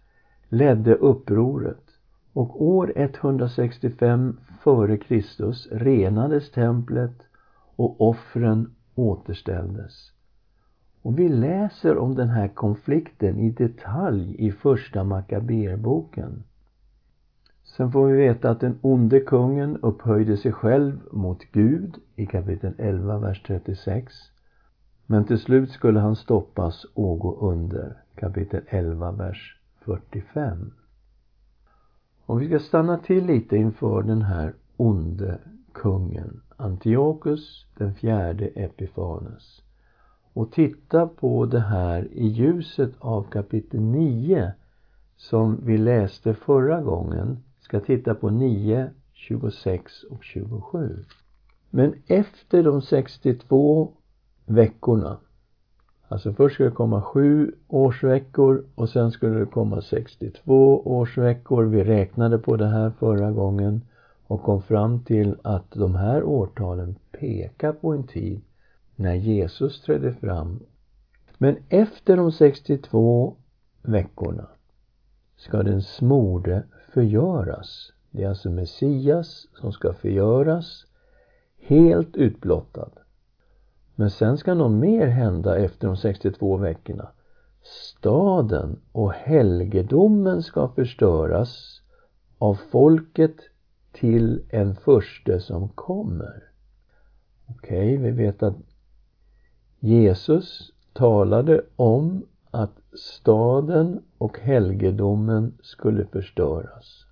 ledde 0.48 0.94
upproret 0.94 1.84
och 2.32 2.64
år 2.64 2.92
165 2.96 4.40
f.Kr. 4.48 5.74
renades 5.78 6.50
templet 6.50 7.22
och 7.76 8.00
offren 8.00 8.74
återställdes. 8.94 10.12
Och 11.02 11.18
vi 11.18 11.28
läser 11.28 11.98
om 11.98 12.14
den 12.14 12.28
här 12.28 12.48
konflikten 12.48 13.38
i 13.38 13.50
detalj 13.50 14.36
i 14.38 14.52
första 14.52 15.04
Makaberboken. 15.04 16.44
Sen 17.76 17.92
får 17.92 18.06
vi 18.06 18.16
veta 18.16 18.50
att 18.50 18.60
den 18.60 18.78
onde 18.82 19.20
kungen 19.20 19.76
upphöjde 19.76 20.36
sig 20.36 20.52
själv 20.52 21.00
mot 21.12 21.38
Gud 21.52 21.98
i 22.16 22.26
kapitel 22.26 22.74
11, 22.78 23.18
vers 23.18 23.42
36. 23.46 24.12
Men 25.06 25.24
till 25.24 25.38
slut 25.38 25.70
skulle 25.70 26.00
han 26.00 26.16
stoppas 26.16 26.84
och 26.94 27.18
gå 27.18 27.36
under. 27.40 28.02
Kapitel 28.14 28.60
11, 28.68 29.10
vers 29.10 29.60
45. 29.84 30.72
Och 32.26 32.42
vi 32.42 32.46
ska 32.46 32.58
stanna 32.58 32.98
till 32.98 33.26
lite 33.26 33.56
inför 33.56 34.02
den 34.02 34.22
här 34.22 34.54
onde 34.76 35.38
kungen, 35.72 36.40
Antiochus 36.56 37.66
den 37.78 37.94
fjärde 37.94 38.46
Epifanes 38.46 39.62
och 40.32 40.52
titta 40.52 41.06
på 41.06 41.46
det 41.46 41.60
här 41.60 42.08
i 42.12 42.26
ljuset 42.26 42.92
av 42.98 43.22
kapitel 43.22 43.80
9 43.80 44.52
som 45.16 45.60
vi 45.64 45.78
läste 45.78 46.34
förra 46.34 46.80
gången. 46.80 47.42
Ska 47.72 47.80
titta 47.80 48.14
på 48.14 48.30
9, 48.30 48.90
26 49.12 50.02
och 50.10 50.24
27. 50.24 51.04
Men 51.70 51.94
efter 52.06 52.62
de 52.62 52.82
62 52.82 53.92
veckorna 54.46 55.18
Alltså 56.08 56.32
först 56.32 56.54
skulle 56.54 56.68
det 56.68 56.74
komma 56.74 57.02
7 57.02 57.54
årsveckor 57.68 58.64
och 58.74 58.88
sen 58.88 59.10
skulle 59.10 59.38
det 59.38 59.46
komma 59.46 59.82
62 59.82 60.82
årsveckor. 60.84 61.64
Vi 61.64 61.84
räknade 61.84 62.38
på 62.38 62.56
det 62.56 62.66
här 62.66 62.90
förra 62.90 63.30
gången 63.30 63.84
och 64.26 64.42
kom 64.42 64.62
fram 64.62 65.04
till 65.04 65.36
att 65.42 65.70
de 65.70 65.94
här 65.94 66.24
årtalen 66.24 66.94
pekar 67.12 67.72
på 67.72 67.92
en 67.92 68.06
tid 68.06 68.40
när 68.96 69.14
Jesus 69.14 69.82
trädde 69.82 70.12
fram. 70.12 70.60
Men 71.38 71.56
efter 71.68 72.16
de 72.16 72.32
62 72.32 73.36
veckorna 73.82 74.46
ska 75.36 75.62
den 75.62 75.82
smorde 75.82 76.62
förgöras. 76.94 77.92
Det 78.10 78.24
är 78.24 78.28
alltså 78.28 78.50
Messias 78.50 79.46
som 79.54 79.72
ska 79.72 79.92
förgöras, 79.92 80.84
helt 81.58 82.16
utblottad. 82.16 82.90
Men 83.94 84.10
sen 84.10 84.38
ska 84.38 84.54
något 84.54 84.80
mer 84.80 85.06
hända 85.06 85.56
efter 85.56 85.86
de 85.86 85.96
62 85.96 86.56
veckorna. 86.56 87.08
Staden 87.62 88.80
och 88.92 89.12
helgedomen 89.12 90.42
ska 90.42 90.68
förstöras 90.68 91.80
av 92.38 92.54
folket 92.54 93.36
till 93.92 94.42
en 94.48 94.74
förste 94.74 95.40
som 95.40 95.68
kommer. 95.68 96.44
Okej, 97.46 97.96
okay, 97.96 97.96
vi 97.96 98.10
vet 98.10 98.42
att 98.42 98.56
Jesus 99.80 100.72
talade 100.92 101.62
om 101.76 102.26
att 102.50 102.81
staden 102.94 104.02
och 104.18 104.38
helgedomen 104.38 105.58
skulle 105.62 106.04
förstöras. 106.04 107.04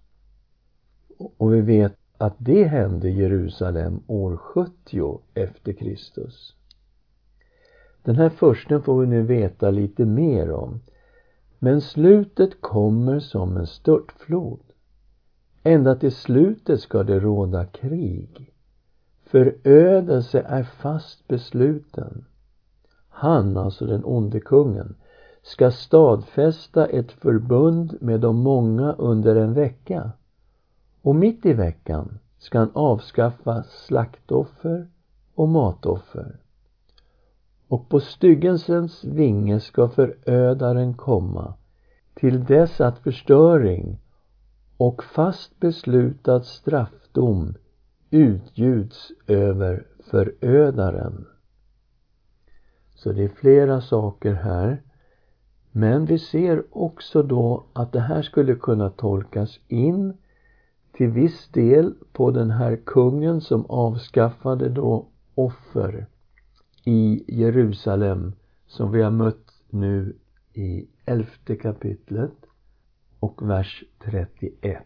Och 1.37 1.55
vi 1.55 1.61
vet 1.61 1.97
att 2.19 2.35
det 2.39 2.65
hände 2.65 3.09
i 3.09 3.19
Jerusalem 3.19 4.01
år 4.07 4.37
70 4.37 5.21
efter 5.35 5.73
Kristus. 5.73 6.55
Den 8.03 8.17
här 8.17 8.29
försten 8.29 8.83
får 8.83 9.01
vi 9.01 9.07
nu 9.07 9.23
veta 9.23 9.71
lite 9.71 10.05
mer 10.05 10.51
om. 10.51 10.81
Men 11.59 11.81
slutet 11.81 12.61
kommer 12.61 13.21
som 13.21 13.57
en 13.57 13.67
störtflod. 13.67 14.61
Ända 15.63 15.97
till 15.97 16.13
slutet 16.13 16.81
ska 16.81 17.03
det 17.03 17.21
råda 17.21 17.65
krig. 17.65 18.53
Förödelse 19.25 20.41
är 20.41 20.63
fast 20.63 21.29
besluten. 21.29 22.25
Han, 23.09 23.57
alltså 23.57 23.87
den 23.87 24.05
onde 24.05 24.41
kungen, 24.41 24.95
ska 25.43 25.71
stadfästa 25.71 26.87
ett 26.87 27.13
förbund 27.13 27.97
med 28.01 28.21
de 28.21 28.37
många 28.37 28.93
under 28.93 29.37
en 29.37 29.55
vecka. 29.55 30.13
Och 31.03 31.15
mitt 31.15 31.47
i 31.47 31.53
veckan 31.53 32.19
ska 32.39 32.59
han 32.59 32.71
avskaffa 32.75 33.63
slaktoffer 33.63 34.89
och 35.35 35.49
matoffer. 35.49 36.37
Och 37.69 37.89
på 37.89 38.01
styggelsens 38.01 39.05
vinge 39.05 39.61
ska 39.61 39.89
förödaren 39.89 40.95
komma 40.95 41.55
till 42.15 42.45
dess 42.45 42.81
att 42.81 42.99
förstöring 42.99 43.99
och 44.77 45.05
fast 45.05 45.61
beslutad 45.61 46.43
straffdom 46.43 47.55
utgjuts 48.11 49.13
över 49.27 49.87
förödaren. 50.05 51.27
Så 52.95 53.13
det 53.13 53.25
är 53.25 53.29
flera 53.29 53.81
saker 53.81 54.35
här. 54.35 54.83
Men 55.73 56.05
vi 56.05 56.19
ser 56.19 56.65
också 56.71 57.23
då 57.23 57.65
att 57.73 57.93
det 57.93 58.01
här 58.01 58.23
skulle 58.23 58.55
kunna 58.55 58.91
tolkas 58.91 59.61
in 59.69 60.13
till 60.93 61.09
viss 61.09 61.49
del 61.49 61.95
på 62.13 62.31
den 62.31 62.51
här 62.51 62.77
kungen 62.77 63.41
som 63.41 63.67
avskaffade 63.67 64.69
då 64.69 65.07
offer 65.35 66.07
i 66.85 67.25
Jerusalem 67.29 68.33
som 68.67 68.93
vi 68.93 69.03
har 69.03 69.11
mött 69.11 69.63
nu 69.71 70.17
i 70.53 70.87
elfte 71.05 71.57
kapitlet 71.57 72.35
och 73.21 73.51
vers 73.51 73.85
31. 74.05 74.83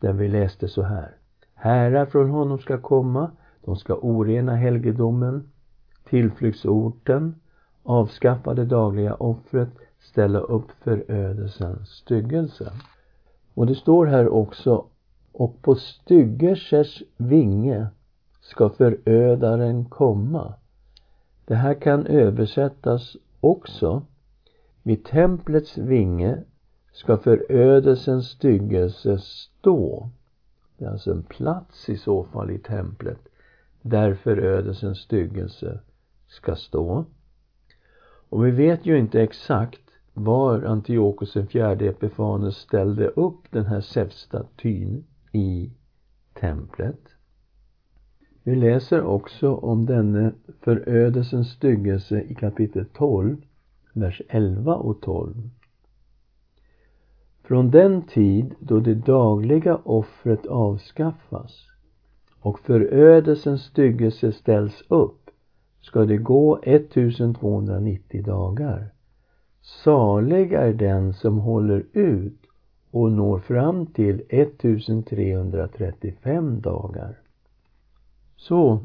Där 0.00 0.12
vi 0.12 0.28
läste 0.28 0.68
så 0.68 0.82
här. 0.82 1.16
Härar 1.54 2.06
från 2.06 2.30
honom 2.30 2.58
ska 2.58 2.80
komma, 2.80 3.30
de 3.64 3.76
ska 3.76 3.94
orena 3.94 4.56
helgedomen, 4.56 5.50
tillflyktsorten, 6.04 7.34
avskaffa 7.82 8.54
det 8.54 8.64
dagliga 8.64 9.14
offret, 9.14 9.68
ställa 10.00 10.38
upp 10.38 10.70
förödelsens 10.80 11.88
styggelse. 11.88 12.72
Och 13.54 13.66
det 13.66 13.74
står 13.74 14.06
här 14.06 14.28
också, 14.28 14.84
och 15.32 15.62
på 15.62 15.74
styggelsers 15.74 17.02
vinge 17.16 17.86
ska 18.40 18.68
förödaren 18.68 19.84
komma. 19.84 20.54
Det 21.44 21.54
här 21.54 21.74
kan 21.74 22.06
översättas 22.06 23.16
också. 23.40 24.02
Vid 24.82 25.04
templets 25.04 25.78
vinge 25.78 26.42
ska 26.92 27.16
förödelsens 27.16 28.28
styggelse 28.28 29.18
stå. 29.18 30.10
Det 30.76 30.84
är 30.84 30.90
alltså 30.90 31.10
en 31.10 31.22
plats 31.22 31.88
i 31.88 31.96
så 31.96 32.24
fall 32.24 32.50
i 32.50 32.58
templet 32.58 33.18
där 33.82 34.14
förödelsens 34.14 34.98
styggelse 34.98 35.80
ska 36.28 36.56
stå. 36.56 37.04
Och 38.32 38.46
vi 38.46 38.50
vet 38.50 38.86
ju 38.86 38.98
inte 38.98 39.22
exakt 39.22 39.80
var 40.14 40.62
Antiochus 40.62 41.32
den 41.32 41.46
fjärde 41.46 41.88
Epifanes 41.88 42.56
ställde 42.56 43.08
upp 43.08 43.50
den 43.50 43.66
här 43.66 43.80
Zeus-statyn 43.80 45.04
i 45.32 45.70
templet. 46.40 47.00
Vi 48.42 48.54
läser 48.54 49.02
också 49.02 49.54
om 49.54 49.86
denne 49.86 50.32
förödelsens 50.60 51.50
styggelse 51.50 52.20
i 52.20 52.34
kapitel 52.34 52.84
12, 52.94 53.36
vers 53.92 54.22
11 54.28 54.74
och 54.74 55.00
12. 55.00 55.50
Från 57.42 57.70
den 57.70 58.02
tid 58.02 58.54
då 58.58 58.80
det 58.80 58.94
dagliga 58.94 59.76
offret 59.76 60.46
avskaffas 60.46 61.66
och 62.40 62.60
förödelsens 62.60 63.62
styggelse 63.62 64.32
ställs 64.32 64.84
upp 64.88 65.21
ska 65.82 66.04
det 66.04 66.16
gå 66.16 66.58
1290 66.62 68.22
dagar. 68.22 68.90
Salig 69.84 70.52
är 70.52 70.72
den 70.72 71.14
som 71.14 71.38
håller 71.38 71.84
ut 71.92 72.38
och 72.90 73.12
når 73.12 73.38
fram 73.38 73.86
till 73.86 74.22
1335 74.28 76.60
dagar. 76.60 77.18
Så 78.36 78.80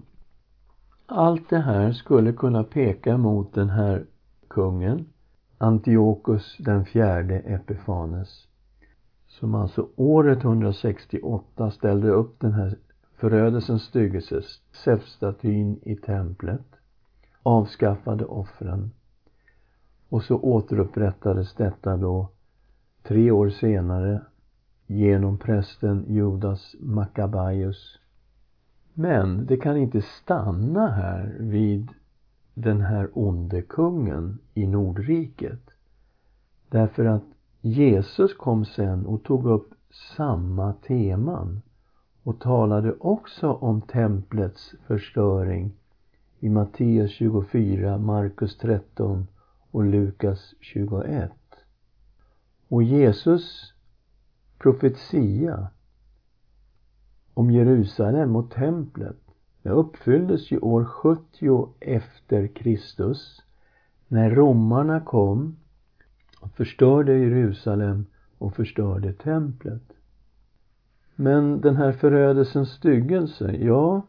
allt 1.05 1.49
det 1.49 1.59
här 1.59 1.91
skulle 1.91 2.33
kunna 2.33 2.63
peka 2.63 3.17
mot 3.17 3.53
den 3.53 3.69
här 3.69 4.05
kungen 4.47 5.05
Antiochus 5.57 6.57
den 6.59 6.85
fjärde 6.85 7.35
Epifanes 7.35 8.47
som 9.27 9.55
alltså 9.55 9.89
året 9.95 10.43
168 10.43 11.71
ställde 11.71 12.09
upp 12.09 12.39
den 12.39 12.53
här 12.53 12.77
förödelsens 13.15 13.83
styggelse, 13.83 14.41
Zeus-statyn 14.71 15.79
i 15.83 15.95
templet, 15.95 16.76
avskaffade 17.47 18.25
offren 18.25 18.91
och 20.09 20.23
så 20.23 20.35
återupprättades 20.35 21.53
detta 21.53 21.97
då 21.97 22.29
tre 23.03 23.31
år 23.31 23.49
senare 23.49 24.21
genom 24.87 25.37
prästen 25.37 26.05
Judas 26.07 26.75
Maccabaius. 26.79 27.99
Men 28.93 29.45
det 29.45 29.57
kan 29.57 29.77
inte 29.77 30.01
stanna 30.01 30.87
här 30.87 31.37
vid 31.39 31.89
den 32.53 32.81
här 32.81 33.09
onde 33.13 33.61
kungen 33.61 34.39
i 34.53 34.67
Nordriket. 34.67 35.69
Därför 36.69 37.05
att 37.05 37.25
Jesus 37.61 38.33
kom 38.33 38.65
sen 38.65 39.05
och 39.05 39.23
tog 39.23 39.45
upp 39.45 39.69
samma 40.17 40.73
teman 40.73 41.61
och 42.23 42.39
talade 42.39 42.93
också 42.99 43.51
om 43.51 43.81
templets 43.81 44.75
förstöring 44.87 45.73
i 46.39 46.49
Matteus 46.49 47.11
24, 47.11 47.97
Markus 47.97 48.57
13 48.57 49.27
och 49.71 49.85
Lukas 49.85 50.53
21. 50.59 51.31
Och 52.67 52.83
Jesus 52.83 53.73
profetia 54.57 55.67
om 57.33 57.51
Jerusalem 57.51 58.35
och 58.35 58.51
templet 58.51 59.17
det 59.67 59.69
uppfylldes 59.69 60.51
ju 60.51 60.59
år 60.59 60.85
70 60.85 61.73
efter 61.79 62.47
Kristus 62.47 63.41
när 64.07 64.29
romarna 64.29 64.99
kom 64.99 65.57
och 66.39 66.51
förstörde 66.51 67.17
Jerusalem 67.17 68.05
och 68.37 68.55
förstörde 68.55 69.13
templet. 69.13 69.83
Men 71.15 71.61
den 71.61 71.75
här 71.75 71.91
förödelsens 71.91 72.69
styggelse, 72.69 73.51
ja, 73.51 74.01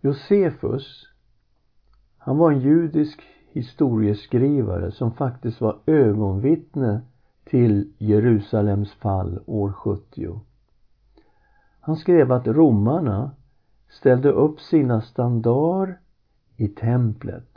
Josefus, 0.00 1.09
han 2.22 2.38
var 2.38 2.52
en 2.52 2.60
judisk 2.60 3.22
historieskrivare 3.52 4.90
som 4.92 5.12
faktiskt 5.12 5.60
var 5.60 5.76
ögonvittne 5.86 7.00
till 7.44 7.92
Jerusalems 7.98 8.92
fall 8.92 9.40
år 9.46 9.72
70. 9.72 10.40
Han 11.80 11.96
skrev 11.96 12.32
att 12.32 12.46
romarna 12.46 13.30
ställde 13.88 14.30
upp 14.30 14.60
sina 14.60 15.00
standar 15.00 15.98
i 16.56 16.68
templet 16.68 17.48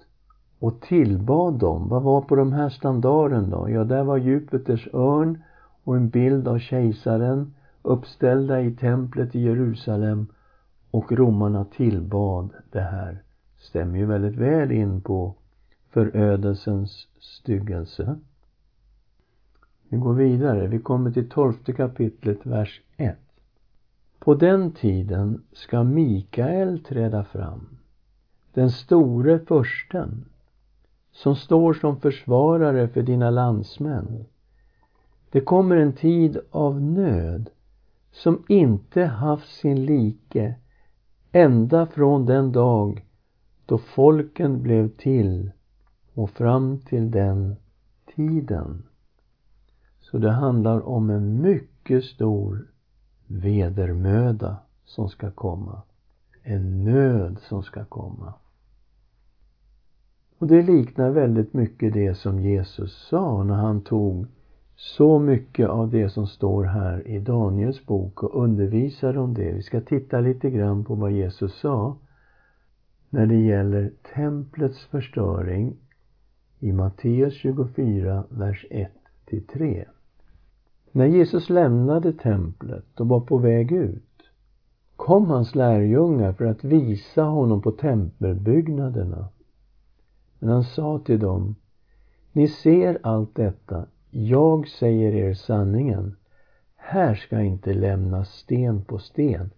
och 0.59 0.81
tillbad 0.81 1.53
dem. 1.53 1.89
Vad 1.89 2.03
var 2.03 2.21
på 2.21 2.35
de 2.35 2.53
här 2.53 2.69
standaren 2.69 3.49
då? 3.49 3.69
Ja, 3.69 3.83
där 3.83 4.03
var 4.03 4.17
Jupiters 4.17 4.87
örn 4.93 5.43
och 5.83 5.95
en 5.95 6.09
bild 6.09 6.47
av 6.47 6.59
kejsaren 6.59 7.53
uppställda 7.81 8.61
i 8.61 8.75
templet 8.75 9.35
i 9.35 9.39
Jerusalem 9.39 10.27
och 10.91 11.11
romarna 11.11 11.65
tillbad 11.65 12.49
det 12.71 12.81
här. 12.81 13.23
Stämmer 13.63 13.97
ju 13.99 14.05
väldigt 14.05 14.35
väl 14.35 14.71
in 14.71 15.01
på 15.01 15.35
förödelsens 15.89 17.07
styggelse. 17.19 18.19
Vi 19.89 19.97
går 19.97 20.13
vidare. 20.13 20.67
Vi 20.67 20.79
kommer 20.79 21.11
till 21.11 21.29
tolfte 21.29 21.73
kapitlet, 21.73 22.45
vers 22.45 22.81
1. 22.97 23.17
På 24.19 24.35
den 24.35 24.71
tiden 24.71 25.43
ska 25.51 25.83
Mikael 25.83 26.83
träda 26.83 27.23
fram, 27.23 27.67
den 28.53 28.71
store 28.71 29.39
försten, 29.39 30.25
som 31.11 31.35
står 31.35 31.73
som 31.73 31.99
försvarare 31.99 32.87
för 32.87 33.01
dina 33.01 33.29
landsmän. 33.29 34.25
Det 35.29 35.41
kommer 35.41 35.75
en 35.75 35.93
tid 35.93 36.37
av 36.51 36.81
nöd 36.81 37.49
som 38.11 38.43
inte 38.47 39.03
haft 39.03 39.49
sin 39.49 39.85
like 39.85 40.55
ända 41.31 41.85
från 41.85 42.25
den 42.25 42.51
dag 42.51 43.05
då 43.73 43.77
folken 43.77 44.61
blev 44.61 44.89
till 44.89 45.51
och 46.13 46.29
fram 46.29 46.79
till 46.79 47.11
den 47.11 47.55
tiden. 48.15 48.83
Så 50.01 50.17
det 50.17 50.31
handlar 50.31 50.87
om 50.87 51.09
en 51.09 51.41
mycket 51.41 52.03
stor 52.03 52.67
vedermöda 53.27 54.57
som 54.85 55.09
ska 55.09 55.31
komma. 55.31 55.81
En 56.43 56.83
nöd 56.83 57.37
som 57.41 57.63
ska 57.63 57.85
komma. 57.85 58.33
Och 60.37 60.47
det 60.47 60.61
liknar 60.61 61.09
väldigt 61.09 61.53
mycket 61.53 61.93
det 61.93 62.15
som 62.15 62.39
Jesus 62.39 63.07
sa 63.09 63.43
när 63.43 63.55
han 63.55 63.81
tog 63.81 64.27
så 64.75 65.19
mycket 65.19 65.69
av 65.69 65.91
det 65.91 66.09
som 66.09 66.27
står 66.27 66.63
här 66.63 67.07
i 67.07 67.19
Daniels 67.19 67.85
bok 67.85 68.23
och 68.23 68.43
undervisade 68.43 69.19
om 69.19 69.33
det. 69.33 69.51
Vi 69.51 69.61
ska 69.61 69.81
titta 69.81 70.19
lite 70.19 70.49
grann 70.49 70.85
på 70.85 70.95
vad 70.95 71.11
Jesus 71.11 71.59
sa 71.59 71.97
när 73.13 73.25
det 73.25 73.35
gäller 73.35 73.91
templets 74.15 74.85
förstöring 74.85 75.75
i 76.59 76.71
Matteus 76.71 77.33
24, 77.33 78.23
vers 78.29 78.65
1-3. 79.29 79.85
När 80.91 81.05
Jesus 81.05 81.49
lämnade 81.49 82.13
templet 82.13 82.99
och 82.99 83.07
var 83.07 83.19
på 83.19 83.37
väg 83.37 83.71
ut 83.71 84.21
kom 84.95 85.25
hans 85.25 85.55
lärjungar 85.55 86.33
för 86.33 86.45
att 86.45 86.63
visa 86.63 87.23
honom 87.23 87.61
på 87.61 87.71
tempelbyggnaderna. 87.71 89.27
Men 90.39 90.49
han 90.49 90.63
sa 90.63 90.99
till 90.99 91.19
dem, 91.19 91.55
ni 92.31 92.47
ser 92.47 92.99
allt 93.03 93.35
detta, 93.35 93.85
jag 94.09 94.67
säger 94.67 95.13
er 95.13 95.33
sanningen. 95.33 96.15
Här 96.75 97.15
ska 97.15 97.41
inte 97.41 97.73
lämnas 97.73 98.29
sten 98.29 98.81
på 98.81 98.99
sten. 98.99 99.49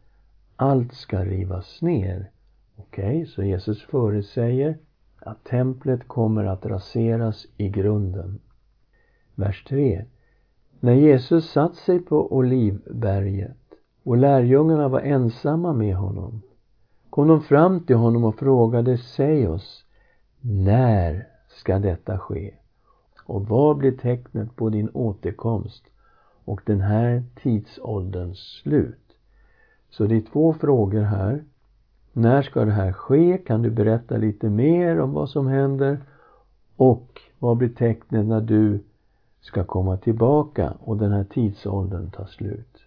Allt 0.56 0.94
ska 0.94 1.26
rivas 1.26 1.82
ner. 1.82 2.32
Okej, 2.76 3.06
okay, 3.06 3.26
så 3.26 3.44
Jesus 3.44 3.84
förutsäger 3.84 4.78
att 5.20 5.44
templet 5.44 6.08
kommer 6.08 6.44
att 6.44 6.66
raseras 6.66 7.46
i 7.58 7.70
grunden. 7.70 8.40
Vers 9.36 9.64
3. 9.64 10.06
När 10.80 10.94
Jesus 10.94 11.52
satt 11.52 11.76
sig 11.76 12.00
på 12.00 12.34
Olivberget 12.34 13.58
och 14.04 14.18
lärjungarna 14.18 14.88
var 14.88 15.00
ensamma 15.00 15.74
med 15.74 15.96
honom 15.96 16.42
kom 17.16 17.28
de 17.28 17.42
fram 17.42 17.80
till 17.80 17.96
honom 17.96 18.24
och 18.24 18.36
frågade, 18.36 18.98
säg 18.98 19.48
oss, 19.48 19.86
när 20.42 21.28
ska 21.50 21.80
detta 21.80 22.20
ske? 22.20 22.54
Och 23.26 23.48
vad 23.48 23.78
blir 23.78 23.92
tecknet 23.92 24.56
på 24.56 24.70
din 24.70 24.90
återkomst 24.94 25.84
och 26.46 26.62
den 26.66 26.82
här 26.82 27.24
tidsålderns 27.44 28.40
slut? 28.40 29.18
Så 29.90 30.06
det 30.06 30.16
är 30.16 30.22
två 30.22 30.54
frågor 30.54 31.02
här. 31.02 31.44
När 32.17 32.41
ska 32.41 32.65
det 32.65 32.71
här 32.71 32.91
ske? 32.91 33.38
Kan 33.38 33.62
du 33.62 33.69
berätta 33.69 34.17
lite 34.17 34.49
mer 34.49 34.99
om 34.99 35.13
vad 35.13 35.30
som 35.30 35.47
händer? 35.47 35.99
Och 36.75 37.21
vad 37.39 37.58
blir 37.58 37.69
tecknet 37.69 38.25
när 38.25 38.41
du 38.41 38.80
ska 39.41 39.63
komma 39.63 39.97
tillbaka 39.97 40.73
och 40.80 40.97
den 40.97 41.12
här 41.12 41.23
tidsåldern 41.23 42.12
tar 42.12 42.25
slut? 42.25 42.78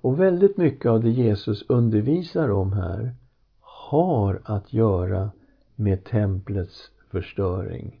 Och 0.00 0.20
väldigt 0.20 0.56
mycket 0.56 0.90
av 0.90 1.02
det 1.02 1.10
Jesus 1.10 1.64
undervisar 1.68 2.50
om 2.50 2.72
här 2.72 3.14
har 3.60 4.40
att 4.44 4.72
göra 4.72 5.30
med 5.76 6.04
templets 6.04 6.90
förstöring. 7.10 8.00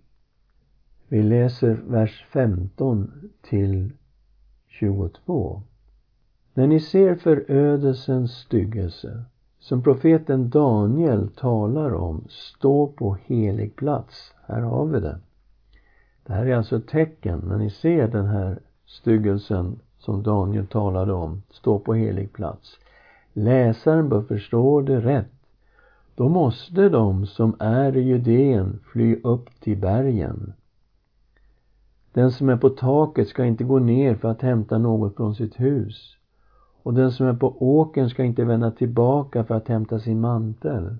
Vi 1.08 1.22
läser 1.22 1.80
vers 1.86 2.26
15 2.32 3.30
till 3.42 3.92
22. 4.68 5.62
När 6.54 6.66
ni 6.66 6.80
ser 6.80 7.14
förödelsens 7.14 8.32
styggelse 8.32 9.24
som 9.62 9.82
profeten 9.82 10.50
Daniel 10.50 11.28
talar 11.28 11.94
om, 11.94 12.24
stå 12.28 12.86
på 12.86 13.16
helig 13.26 13.76
plats. 13.76 14.34
Här 14.46 14.60
har 14.60 14.86
vi 14.86 15.00
det. 15.00 15.18
Det 16.26 16.32
här 16.32 16.46
är 16.46 16.56
alltså 16.56 16.76
ett 16.76 16.88
tecken, 16.88 17.42
när 17.48 17.58
ni 17.58 17.70
ser 17.70 18.08
den 18.08 18.26
här 18.26 18.58
styggelsen 18.86 19.78
som 19.98 20.22
Daniel 20.22 20.66
talade 20.66 21.12
om, 21.12 21.42
stå 21.50 21.78
på 21.78 21.94
helig 21.94 22.32
plats. 22.32 22.78
Läsaren 23.32 24.08
bör 24.08 24.22
förstå 24.22 24.80
det 24.80 25.00
rätt. 25.00 25.32
Då 26.14 26.28
måste 26.28 26.88
de 26.88 27.26
som 27.26 27.56
är 27.58 27.96
i 27.96 28.00
Judeen 28.00 28.80
fly 28.92 29.20
upp 29.24 29.60
till 29.60 29.78
bergen. 29.78 30.52
Den 32.12 32.30
som 32.30 32.48
är 32.48 32.56
på 32.56 32.68
taket 32.68 33.28
ska 33.28 33.44
inte 33.44 33.64
gå 33.64 33.78
ner 33.78 34.14
för 34.14 34.28
att 34.28 34.42
hämta 34.42 34.78
något 34.78 35.16
från 35.16 35.34
sitt 35.34 35.60
hus 35.60 36.16
och 36.82 36.94
den 36.94 37.12
som 37.12 37.26
är 37.26 37.34
på 37.34 37.54
åken 37.58 38.10
ska 38.10 38.24
inte 38.24 38.44
vända 38.44 38.70
tillbaka 38.70 39.44
för 39.44 39.54
att 39.54 39.68
hämta 39.68 39.98
sin 39.98 40.20
mantel. 40.20 40.96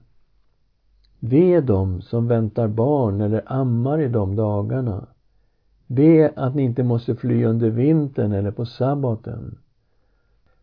Ve 1.18 1.60
dem 1.60 2.02
som 2.02 2.28
väntar 2.28 2.68
barn 2.68 3.20
eller 3.20 3.42
ammar 3.46 4.00
i 4.00 4.08
de 4.08 4.36
dagarna. 4.36 5.06
Be 5.86 6.32
att 6.36 6.54
ni 6.54 6.62
inte 6.62 6.82
måste 6.82 7.14
fly 7.14 7.44
under 7.44 7.70
vintern 7.70 8.32
eller 8.32 8.50
på 8.50 8.66
sabbaten. 8.66 9.58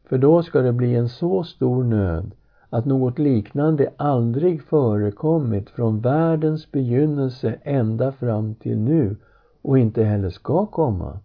För 0.03 0.17
då 0.17 0.43
ska 0.43 0.61
det 0.61 0.73
bli 0.73 0.95
en 0.95 1.09
så 1.09 1.43
stor 1.43 1.83
nöd 1.83 2.31
att 2.69 2.85
något 2.85 3.19
liknande 3.19 3.89
aldrig 3.97 4.63
förekommit 4.63 5.69
från 5.69 5.99
världens 5.99 6.71
begynnelse 6.71 7.55
ända 7.63 8.11
fram 8.11 8.55
till 8.55 8.77
nu 8.77 9.15
och 9.61 9.79
inte 9.79 10.03
heller 10.03 10.29
ska 10.29 10.65
komma. 10.65 11.19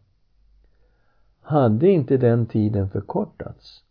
Hade 1.46 1.88
inte 1.88 2.16
den 2.16 2.46
tiden 2.46 2.90
förkortats 2.90 3.82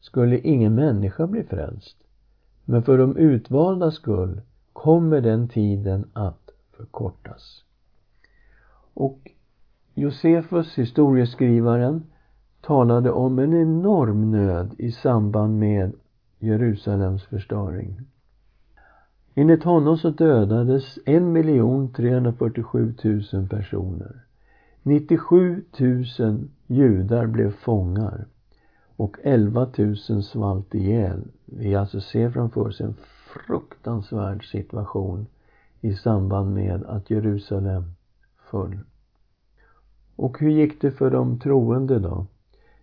skulle 0.00 0.38
ingen 0.38 0.74
människa 0.74 1.26
bli 1.26 1.42
frälst. 1.42 1.96
Men 2.64 2.82
för 2.82 2.98
de 2.98 3.16
utvalda 3.16 3.90
skull 3.90 4.40
kommer 4.72 5.20
den 5.20 5.48
tiden 5.48 6.04
att 6.12 6.50
förkortas. 6.76 7.64
Och 8.94 9.30
Josefus, 9.94 10.78
historieskrivaren, 10.78 12.02
talade 12.60 13.10
om 13.10 13.38
en 13.38 13.54
enorm 13.54 14.30
nöd 14.30 14.74
i 14.78 14.92
samband 14.92 15.58
med 15.58 15.92
Jerusalems 16.38 17.24
förstöring. 17.24 18.00
Enligt 19.34 19.64
honom 19.64 19.98
så 19.98 20.10
dödades 20.10 20.98
1 21.06 21.22
347 21.96 22.94
000 23.32 23.48
personer. 23.48 24.24
97 24.86 25.64
000 26.18 26.48
judar 26.66 27.26
blev 27.26 27.50
fångar 27.50 28.26
och 28.96 29.16
11 29.22 29.68
000 29.78 30.22
svalt 30.22 30.74
ihjäl. 30.74 31.28
Vi 31.44 31.74
alltså 31.74 32.00
ser 32.00 32.30
framför 32.30 32.60
oss 32.60 32.80
en 32.80 32.94
fruktansvärd 33.34 34.50
situation 34.50 35.26
i 35.80 35.94
samband 35.94 36.54
med 36.54 36.84
att 36.84 37.10
Jerusalem 37.10 37.84
föll. 38.50 38.78
Och 40.16 40.38
hur 40.38 40.50
gick 40.50 40.80
det 40.80 40.90
för 40.90 41.10
de 41.10 41.38
troende 41.38 41.98
då? 41.98 42.26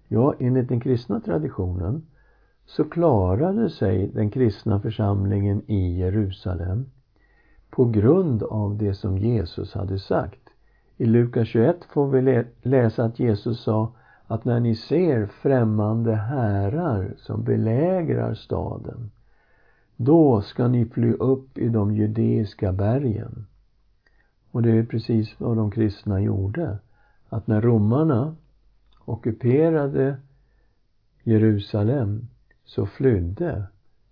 Ja, 0.07 0.35
enligt 0.39 0.69
den 0.69 0.79
kristna 0.79 1.19
traditionen 1.19 2.07
så 2.65 2.83
klarade 2.83 3.69
sig 3.69 4.07
den 4.07 4.29
kristna 4.29 4.79
församlingen 4.79 5.61
i 5.67 5.99
Jerusalem 5.99 6.85
på 7.69 7.85
grund 7.85 8.43
av 8.43 8.77
det 8.77 8.93
som 8.93 9.17
Jesus 9.17 9.73
hade 9.73 9.99
sagt. 9.99 10.40
I 11.01 11.05
Lukas 11.05 11.47
21 11.47 11.85
får 11.85 12.07
vi 12.07 12.45
läsa 12.61 13.03
att 13.03 13.19
Jesus 13.19 13.63
sa 13.63 13.93
att 14.27 14.45
när 14.45 14.59
ni 14.59 14.75
ser 14.75 15.25
främmande 15.25 16.15
härar 16.15 17.13
som 17.17 17.43
belägrar 17.43 18.33
staden, 18.33 19.11
då 19.95 20.41
ska 20.41 20.67
ni 20.67 20.85
fly 20.85 21.13
upp 21.13 21.57
i 21.57 21.69
de 21.69 21.95
judeiska 21.95 22.71
bergen. 22.71 23.45
Och 24.51 24.61
det 24.61 24.71
är 24.71 24.83
precis 24.83 25.39
vad 25.39 25.57
de 25.57 25.71
kristna 25.71 26.21
gjorde. 26.21 26.77
Att 27.29 27.47
när 27.47 27.61
romarna 27.61 28.35
ockuperade 29.05 30.17
Jerusalem 31.23 32.27
så 32.65 32.85
flydde 32.85 33.63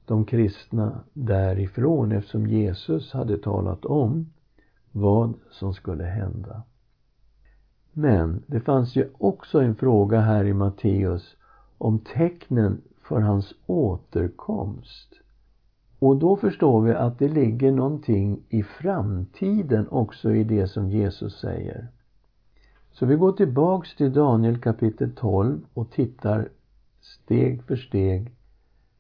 de 0.05 0.25
kristna 0.25 0.99
därifrån 1.13 2.11
eftersom 2.11 2.47
Jesus 2.47 3.13
hade 3.13 3.37
talat 3.37 3.85
om 3.85 4.33
vad 4.91 5.33
som 5.51 5.73
skulle 5.73 6.03
hända. 6.03 6.63
Men 7.99 8.43
det 8.47 8.59
fanns 8.59 8.95
ju 8.95 9.09
också 9.17 9.61
en 9.61 9.75
fråga 9.75 10.19
här 10.19 10.45
i 10.45 10.53
Matteus 10.53 11.35
om 11.77 11.99
tecknen 11.99 12.81
för 13.01 13.21
hans 13.21 13.53
återkomst. 13.65 15.13
Och 15.99 16.17
då 16.17 16.35
förstår 16.35 16.81
vi 16.81 16.93
att 16.93 17.19
det 17.19 17.27
ligger 17.27 17.71
någonting 17.71 18.43
i 18.49 18.63
framtiden 18.63 19.87
också 19.89 20.35
i 20.35 20.43
det 20.43 20.67
som 20.67 20.89
Jesus 20.89 21.39
säger. 21.39 21.87
Så 22.91 23.05
vi 23.05 23.15
går 23.15 23.31
tillbaks 23.31 23.95
till 23.95 24.13
Daniel 24.13 24.61
kapitel 24.61 25.11
12 25.15 25.61
och 25.73 25.91
tittar 25.91 26.49
steg 27.01 27.63
för 27.63 27.75
steg 27.75 28.31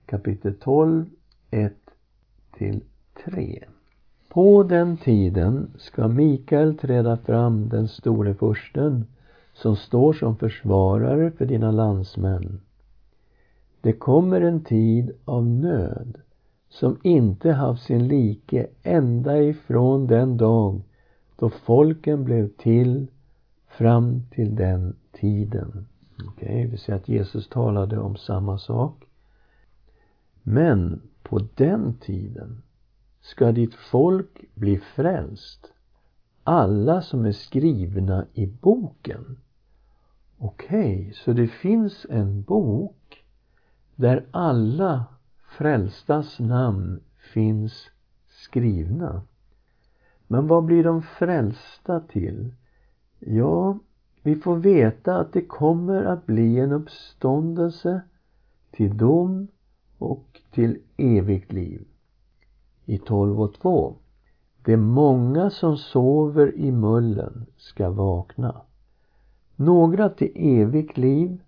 kapitel 0.05 0.53
12, 0.59 1.05
1 1.51 1.73
till 2.57 2.83
3. 3.25 3.65
På 4.29 4.63
den 4.63 4.97
tiden 4.97 5.71
ska 5.77 6.07
Mikael 6.07 6.77
träda 6.77 7.17
fram, 7.17 7.69
den 7.69 7.87
store 7.87 8.33
fursten, 8.33 9.05
som 9.53 9.75
står 9.75 10.13
som 10.13 10.35
försvarare 10.35 11.31
för 11.31 11.45
dina 11.45 11.71
landsmän. 11.71 12.61
Det 13.81 13.93
kommer 13.93 14.41
en 14.41 14.63
tid 14.63 15.11
av 15.25 15.45
nöd 15.45 16.17
som 16.69 16.97
inte 17.03 17.51
haft 17.51 17.83
sin 17.83 18.07
like 18.07 18.67
ända 18.83 19.43
ifrån 19.43 20.07
den 20.07 20.37
dag 20.37 20.81
då 21.35 21.49
folken 21.49 22.23
blev 22.23 22.49
till 22.49 23.07
fram 23.67 24.23
till 24.31 24.55
den 24.55 24.95
tiden. 25.11 25.87
Okej, 26.27 26.47
okay, 26.47 26.67
vi 26.67 26.77
ser 26.77 26.93
att 26.93 27.09
Jesus 27.09 27.49
talade 27.49 27.99
om 27.99 28.15
samma 28.15 28.57
sak. 28.57 29.05
Men 30.43 31.01
på 31.23 31.39
den 31.55 31.93
tiden 31.93 32.61
ska 33.21 33.51
ditt 33.51 33.75
folk 33.75 34.45
bli 34.53 34.77
frälst, 34.77 35.73
alla 36.43 37.01
som 37.01 37.25
är 37.25 37.31
skrivna 37.31 38.25
i 38.33 38.47
boken. 38.47 39.37
Okej, 40.37 40.99
okay, 41.01 41.13
så 41.13 41.33
det 41.33 41.47
finns 41.47 42.05
en 42.09 42.41
bok 42.41 43.23
där 43.95 44.25
alla 44.31 45.05
frälstas 45.57 46.39
namn 46.39 46.99
finns 47.33 47.89
skrivna. 48.27 49.21
Men 50.27 50.47
vad 50.47 50.63
blir 50.63 50.83
de 50.83 51.01
frälsta 51.01 51.99
till? 51.99 52.53
Ja, 53.19 53.79
vi 54.23 54.35
får 54.35 54.55
veta 54.55 55.17
att 55.17 55.33
det 55.33 55.41
kommer 55.41 56.03
att 56.03 56.25
bli 56.25 56.59
en 56.59 56.71
uppståndelse 56.71 58.01
till 58.71 58.97
dom 58.97 59.47
och 59.97 60.41
till 60.51 60.81
evigt 60.97 61.53
liv. 61.53 61.87
I 62.89 62.97
12 62.97 63.41
och 63.41 63.53
2. 63.53 63.95
De 64.65 64.77
många 64.77 65.49
som 65.49 65.77
sover 65.77 66.55
i 66.55 66.71
mullen 66.71 67.45
ska 67.57 67.89
vakna. 67.89 68.61
Några 69.55 70.09
till 70.09 70.31
evigt 70.35 70.97
liv, 70.97 71.41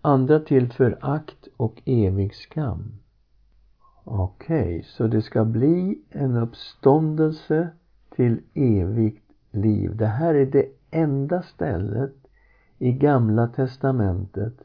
andra 0.00 0.40
till 0.40 0.72
förakt 0.72 1.48
och 1.56 1.82
evig 1.84 2.34
skam. 2.34 2.92
Okej, 4.04 4.76
okay, 4.76 4.82
så 4.82 5.06
det 5.06 5.22
ska 5.22 5.44
bli 5.44 5.98
en 6.10 6.36
uppståndelse 6.36 7.68
till 8.16 8.40
evigt 8.54 9.30
liv. 9.50 9.96
Det 9.96 10.06
här 10.06 10.34
är 10.34 10.46
det 10.46 10.66
enda 10.90 11.42
stället 11.42 12.14
i 12.78 12.92
Gamla 12.92 13.46
testamentet 13.46 14.56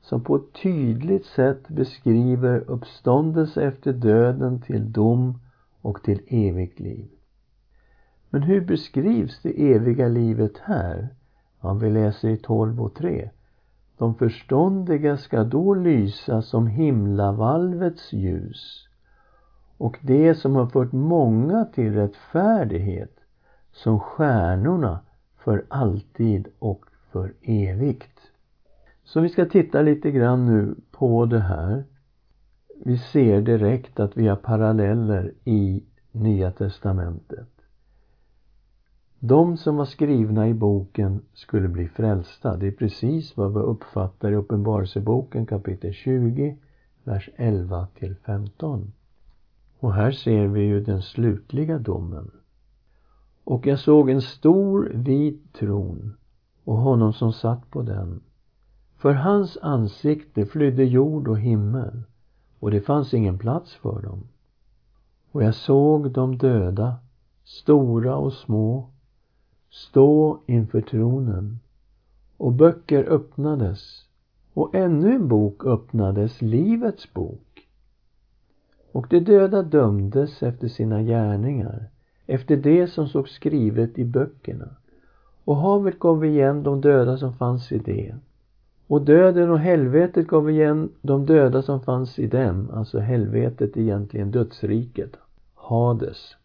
som 0.00 0.24
på 0.24 0.36
ett 0.36 0.52
tydligt 0.62 1.26
sätt 1.26 1.68
beskriver 1.68 2.64
uppståndelse 2.66 3.62
efter 3.62 3.92
döden 3.92 4.60
till 4.60 4.92
dom 4.92 5.38
och 5.82 6.02
till 6.02 6.20
evigt 6.26 6.80
liv. 6.80 7.08
Men 8.30 8.42
hur 8.42 8.60
beskrivs 8.60 9.42
det 9.42 9.72
eviga 9.72 10.08
livet 10.08 10.58
här? 10.58 11.08
Ja, 11.60 11.74
vi 11.74 11.90
läser 11.90 12.28
i 12.28 12.36
12 12.36 12.82
och 12.82 12.94
3. 12.94 13.30
De 13.98 14.14
förståndiga 14.14 15.16
ska 15.16 15.44
då 15.44 15.74
lysa 15.74 16.42
som 16.42 16.66
himlavalvets 16.66 18.12
ljus 18.12 18.88
och 19.80 19.98
det 20.00 20.34
som 20.34 20.56
har 20.56 20.66
fört 20.66 20.92
många 20.92 21.64
till 21.64 21.92
rättfärdighet 21.92 23.16
som 23.72 24.00
stjärnorna 24.00 25.00
för 25.36 25.64
alltid 25.68 26.48
och 26.58 26.84
för 27.12 27.34
evigt. 27.42 28.20
Så 29.04 29.20
vi 29.20 29.28
ska 29.28 29.46
titta 29.46 29.82
lite 29.82 30.10
grann 30.10 30.46
nu 30.46 30.74
på 30.90 31.26
det 31.26 31.40
här. 31.40 31.84
Vi 32.84 32.98
ser 32.98 33.40
direkt 33.40 34.00
att 34.00 34.16
vi 34.16 34.28
har 34.28 34.36
paralleller 34.36 35.32
i 35.44 35.82
Nya 36.12 36.50
Testamentet. 36.50 37.48
De 39.18 39.56
som 39.56 39.76
var 39.76 39.84
skrivna 39.84 40.48
i 40.48 40.54
boken 40.54 41.22
skulle 41.34 41.68
bli 41.68 41.88
frälsta. 41.88 42.56
Det 42.56 42.66
är 42.66 42.72
precis 42.72 43.36
vad 43.36 43.54
vi 43.54 43.60
uppfattar 43.60 44.32
i 44.32 44.34
Uppenbarelseboken 44.34 45.46
kapitel 45.46 45.92
20, 45.92 46.56
vers 47.04 47.30
11 47.36 47.86
till 47.98 48.16
15. 48.16 48.92
Och 49.78 49.94
här 49.94 50.10
ser 50.10 50.46
vi 50.46 50.60
ju 50.60 50.80
den 50.80 51.02
slutliga 51.02 51.78
domen. 51.78 52.30
Och 53.44 53.66
jag 53.66 53.78
såg 53.78 54.10
en 54.10 54.22
stor 54.22 54.92
vit 54.94 55.52
tron 55.52 56.16
och 56.64 56.76
honom 56.76 57.12
som 57.12 57.32
satt 57.32 57.70
på 57.70 57.82
den. 57.82 58.20
För 58.96 59.12
hans 59.12 59.58
ansikte 59.62 60.46
flydde 60.46 60.84
jord 60.84 61.28
och 61.28 61.38
himmel 61.38 62.02
och 62.60 62.70
det 62.70 62.80
fanns 62.80 63.14
ingen 63.14 63.38
plats 63.38 63.74
för 63.74 64.02
dem. 64.02 64.28
Och 65.32 65.42
jag 65.42 65.54
såg 65.54 66.10
de 66.10 66.38
döda, 66.38 66.96
stora 67.44 68.16
och 68.16 68.32
små, 68.32 68.90
stå 69.70 70.40
inför 70.46 70.80
tronen 70.80 71.58
och 72.36 72.52
böcker 72.52 73.04
öppnades 73.04 74.04
och 74.54 74.74
ännu 74.74 75.14
en 75.14 75.28
bok 75.28 75.66
öppnades, 75.66 76.42
Livets 76.42 77.12
bok. 77.12 77.68
Och 78.92 79.06
de 79.10 79.20
döda 79.20 79.62
dömdes 79.62 80.42
efter 80.42 80.68
sina 80.68 81.02
gärningar, 81.02 81.90
efter 82.26 82.56
det 82.56 82.86
som 82.86 83.08
såg 83.08 83.28
skrivet 83.28 83.98
i 83.98 84.04
böckerna. 84.04 84.68
Och 85.44 85.56
havet 85.56 85.98
gav 85.98 86.24
igen 86.24 86.62
de 86.62 86.80
döda 86.80 87.18
som 87.18 87.34
fanns 87.34 87.72
i 87.72 87.78
det. 87.78 88.14
Och 88.90 89.02
döden 89.02 89.50
och 89.50 89.58
helvetet 89.58 90.26
gav 90.26 90.50
igen 90.50 90.92
de 91.02 91.26
döda 91.26 91.62
som 91.62 91.80
fanns 91.80 92.18
i 92.18 92.26
dem. 92.26 92.70
Alltså 92.72 92.98
helvetet 92.98 93.76
egentligen 93.76 94.30
dödsriket. 94.30 95.16
Hades. 95.54 96.36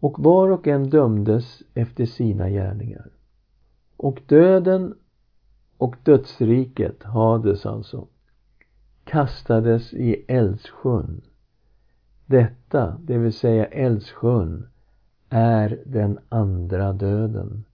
Och 0.00 0.18
var 0.18 0.50
och 0.50 0.66
en 0.66 0.90
dömdes 0.90 1.62
efter 1.74 2.06
sina 2.06 2.50
gärningar. 2.50 3.10
Och 3.96 4.22
döden 4.26 4.94
och 5.78 5.96
dödsriket, 6.02 7.02
Hades 7.02 7.66
alltså, 7.66 8.06
kastades 9.04 9.94
i 9.94 10.24
eldsjön. 10.28 11.20
Detta, 12.26 12.96
det 13.00 13.18
vill 13.18 13.32
säga 13.32 13.64
eldsjön, 13.64 14.68
är 15.28 15.82
den 15.86 16.18
andra 16.28 16.92
döden. 16.92 17.64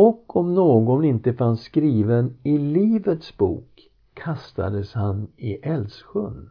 Och 0.00 0.36
om 0.36 0.54
någon 0.54 1.04
inte 1.04 1.32
fanns 1.32 1.60
skriven 1.60 2.36
i 2.42 2.58
Livets 2.58 3.36
bok 3.36 3.88
kastades 4.14 4.92
han 4.92 5.28
i 5.36 5.54
Älvsjön. 5.54 6.50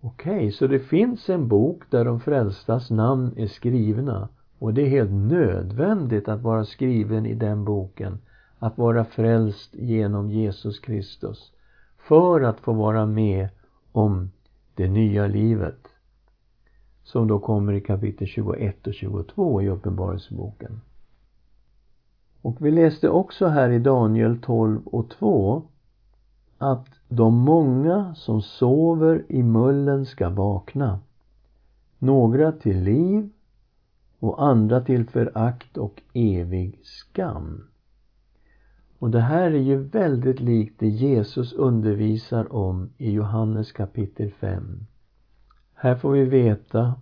Okej, 0.00 0.36
okay, 0.36 0.52
så 0.52 0.66
det 0.66 0.78
finns 0.78 1.28
en 1.28 1.48
bok 1.48 1.82
där 1.90 2.04
de 2.04 2.20
frälstas 2.20 2.90
namn 2.90 3.32
är 3.36 3.46
skrivna 3.46 4.28
och 4.58 4.74
det 4.74 4.82
är 4.82 4.88
helt 4.88 5.12
nödvändigt 5.12 6.28
att 6.28 6.42
vara 6.42 6.64
skriven 6.64 7.26
i 7.26 7.34
den 7.34 7.64
boken, 7.64 8.18
att 8.58 8.78
vara 8.78 9.04
frälst 9.04 9.74
genom 9.74 10.30
Jesus 10.30 10.78
Kristus 10.80 11.52
för 12.08 12.40
att 12.40 12.60
få 12.60 12.72
vara 12.72 13.06
med 13.06 13.48
om 13.92 14.30
det 14.74 14.88
nya 14.88 15.26
livet 15.26 15.88
som 17.02 17.28
då 17.28 17.38
kommer 17.38 17.72
i 17.72 17.80
kapitel 17.80 18.26
21 18.26 18.86
och 18.86 18.94
22 18.94 19.62
i 19.62 19.68
Uppenbarelseboken. 19.68 20.80
Och 22.42 22.66
vi 22.66 22.70
läste 22.70 23.08
också 23.08 23.46
här 23.46 23.70
i 23.70 23.78
Daniel 23.78 24.38
12 24.40 24.86
och 24.86 25.10
2 25.10 25.62
att 26.58 26.88
de 27.08 27.34
många 27.34 28.14
som 28.14 28.42
sover 28.42 29.24
i 29.28 29.42
mullen 29.42 30.06
ska 30.06 30.28
vakna. 30.28 31.00
Några 31.98 32.52
till 32.52 32.82
liv 32.82 33.30
och 34.18 34.44
andra 34.44 34.80
till 34.80 35.06
förakt 35.06 35.76
och 35.76 36.02
evig 36.12 36.80
skam. 36.82 37.64
Och 38.98 39.10
det 39.10 39.20
här 39.20 39.50
är 39.50 39.60
ju 39.60 39.76
väldigt 39.76 40.40
likt 40.40 40.80
det 40.80 40.88
Jesus 40.88 41.52
undervisar 41.52 42.52
om 42.52 42.90
i 42.98 43.10
Johannes 43.10 43.72
kapitel 43.72 44.30
5. 44.30 44.86
Här 45.74 45.94
får 45.94 46.12
vi 46.12 46.24
veta 46.24 46.94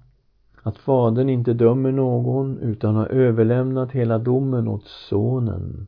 att 0.66 0.78
Fadern 0.78 1.28
inte 1.28 1.52
dömer 1.52 1.92
någon 1.92 2.58
utan 2.58 2.94
har 2.94 3.06
överlämnat 3.06 3.92
hela 3.92 4.18
domen 4.18 4.68
åt 4.68 4.84
Sonen 4.84 5.86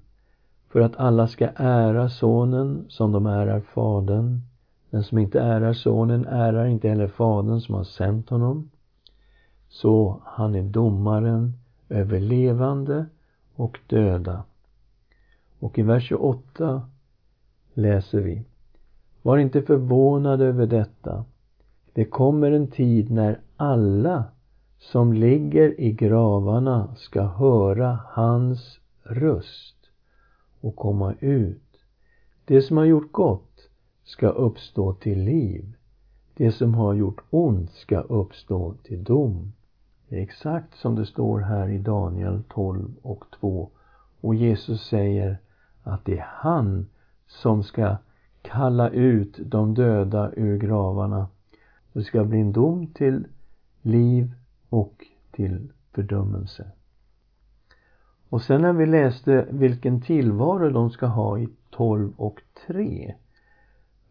för 0.68 0.80
att 0.80 0.96
alla 0.96 1.26
ska 1.26 1.48
ära 1.56 2.08
Sonen 2.08 2.84
som 2.88 3.12
de 3.12 3.26
ärar 3.26 3.60
Fadern. 3.60 4.40
Den 4.90 5.02
som 5.02 5.18
inte 5.18 5.40
ärar 5.40 5.72
Sonen 5.72 6.26
ärar 6.26 6.66
inte 6.66 6.88
heller 6.88 7.08
Fadern 7.08 7.60
som 7.60 7.74
har 7.74 7.84
sänt 7.84 8.30
honom. 8.30 8.70
Så 9.68 10.20
han 10.24 10.54
är 10.54 10.62
domaren 10.62 11.52
över 11.88 12.20
levande 12.20 13.06
och 13.54 13.78
döda. 13.86 14.42
Och 15.58 15.78
i 15.78 15.82
vers 15.82 16.08
28 16.08 16.82
läser 17.74 18.20
vi 18.20 18.44
Var 19.22 19.38
inte 19.38 19.62
förvånad 19.62 20.40
över 20.40 20.66
detta. 20.66 21.24
Det 21.92 22.04
kommer 22.04 22.52
en 22.52 22.68
tid 22.68 23.10
när 23.10 23.40
alla 23.56 24.24
som 24.78 25.12
ligger 25.12 25.80
i 25.80 25.92
gravarna 25.92 26.94
ska 26.96 27.22
höra 27.22 27.98
hans 28.06 28.80
röst 29.02 29.76
och 30.60 30.76
komma 30.76 31.14
ut. 31.20 31.62
Det 32.44 32.62
som 32.62 32.76
har 32.76 32.84
gjort 32.84 33.12
gott 33.12 33.68
ska 34.04 34.28
uppstå 34.28 34.92
till 34.92 35.18
liv. 35.18 35.72
Det 36.34 36.52
som 36.52 36.74
har 36.74 36.94
gjort 36.94 37.20
ont 37.30 37.70
ska 37.70 38.00
uppstå 38.00 38.74
till 38.82 39.04
dom. 39.04 39.52
Det 40.08 40.18
är 40.18 40.22
exakt 40.22 40.74
som 40.74 40.94
det 40.94 41.06
står 41.06 41.40
här 41.40 41.68
i 41.68 41.78
Daniel 41.78 42.42
12 42.48 42.94
och 43.02 43.24
2. 43.40 43.70
Och 44.20 44.34
Jesus 44.34 44.86
säger 44.86 45.38
att 45.82 46.04
det 46.04 46.18
är 46.18 46.26
han 46.28 46.86
som 47.26 47.62
ska 47.62 47.96
kalla 48.42 48.90
ut 48.90 49.38
de 49.38 49.74
döda 49.74 50.32
ur 50.36 50.58
gravarna. 50.58 51.28
Det 51.92 52.02
ska 52.02 52.24
bli 52.24 52.40
en 52.40 52.52
dom 52.52 52.86
till 52.86 53.26
liv 53.82 54.34
och 54.68 55.04
till 55.32 55.72
fördömelse. 55.92 56.70
Och 58.28 58.42
sen 58.42 58.62
när 58.62 58.72
vi 58.72 58.86
läste 58.86 59.46
vilken 59.50 60.00
tillvaro 60.00 60.70
de 60.70 60.90
ska 60.90 61.06
ha 61.06 61.38
i 61.38 61.48
12 61.70 62.12
och 62.16 62.40
3 62.66 63.14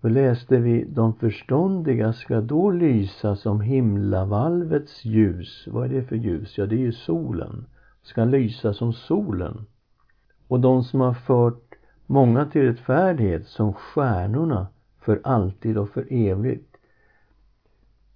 då 0.01 0.07
läste 0.07 0.57
vi 0.57 0.83
de 0.83 1.13
förståndiga 1.13 2.13
ska 2.13 2.41
då 2.41 2.71
lysa 2.71 3.35
som 3.35 3.61
himlavalvets 3.61 5.05
ljus. 5.05 5.67
Vad 5.67 5.85
är 5.85 5.89
det 5.89 6.03
för 6.03 6.15
ljus? 6.15 6.57
Ja, 6.57 6.65
det 6.65 6.75
är 6.75 6.79
ju 6.79 6.91
solen. 6.91 7.65
Ska 8.01 8.25
lysa 8.25 8.73
som 8.73 8.93
solen. 8.93 9.65
Och 10.47 10.59
de 10.59 10.83
som 10.83 11.01
har 11.01 11.13
fört 11.13 11.75
många 12.05 12.45
till 12.45 12.61
rättfärdighet 12.61 13.47
som 13.47 13.73
stjärnorna 13.73 14.67
för 14.99 15.21
alltid 15.23 15.77
och 15.77 15.89
för 15.89 16.07
evigt. 16.09 16.77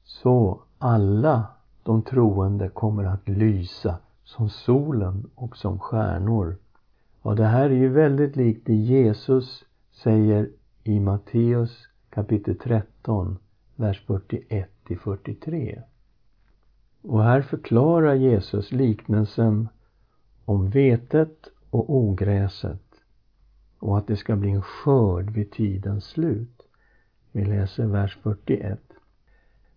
Så 0.03 0.61
alla 0.77 1.47
de 1.83 2.01
troende 2.01 2.69
kommer 2.69 3.03
att 3.03 3.29
lysa 3.29 3.97
som 4.23 4.49
solen 4.49 5.29
och 5.35 5.57
som 5.57 5.79
stjärnor. 5.79 6.57
Och 7.21 7.35
det 7.35 7.45
här 7.45 7.65
är 7.69 7.75
ju 7.75 7.89
väldigt 7.89 8.35
likt 8.35 8.65
det 8.65 8.73
Jesus 8.73 9.63
säger 9.91 10.49
i 10.83 10.99
Matteus 10.99 11.87
kapitel 12.09 12.55
13, 12.57 13.37
vers 13.75 14.03
41 14.07 14.69
till 14.87 14.99
43. 14.99 15.81
Och 17.01 17.23
här 17.23 17.41
förklarar 17.41 18.13
Jesus 18.15 18.71
liknelsen 18.71 19.69
om 20.45 20.69
vetet 20.69 21.47
och 21.69 21.89
ogräset 21.89 22.91
och 23.79 23.97
att 23.97 24.07
det 24.07 24.17
ska 24.17 24.35
bli 24.35 24.49
en 24.49 24.61
skörd 24.61 25.29
vid 25.29 25.51
tidens 25.51 26.05
slut. 26.05 26.61
Vi 27.31 27.45
läser 27.45 27.85
vers 27.85 28.17
41. 28.23 28.90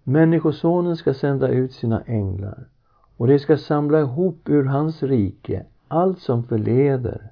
Människosonen 0.07 0.97
ska 0.97 1.14
sända 1.14 1.49
ut 1.49 1.73
sina 1.73 2.03
änglar 2.03 2.69
och 3.17 3.27
de 3.27 3.38
ska 3.38 3.57
samla 3.57 4.01
ihop 4.01 4.49
ur 4.49 4.64
hans 4.64 5.03
rike 5.03 5.67
allt 5.88 6.21
som 6.21 6.45
förleder 6.45 7.31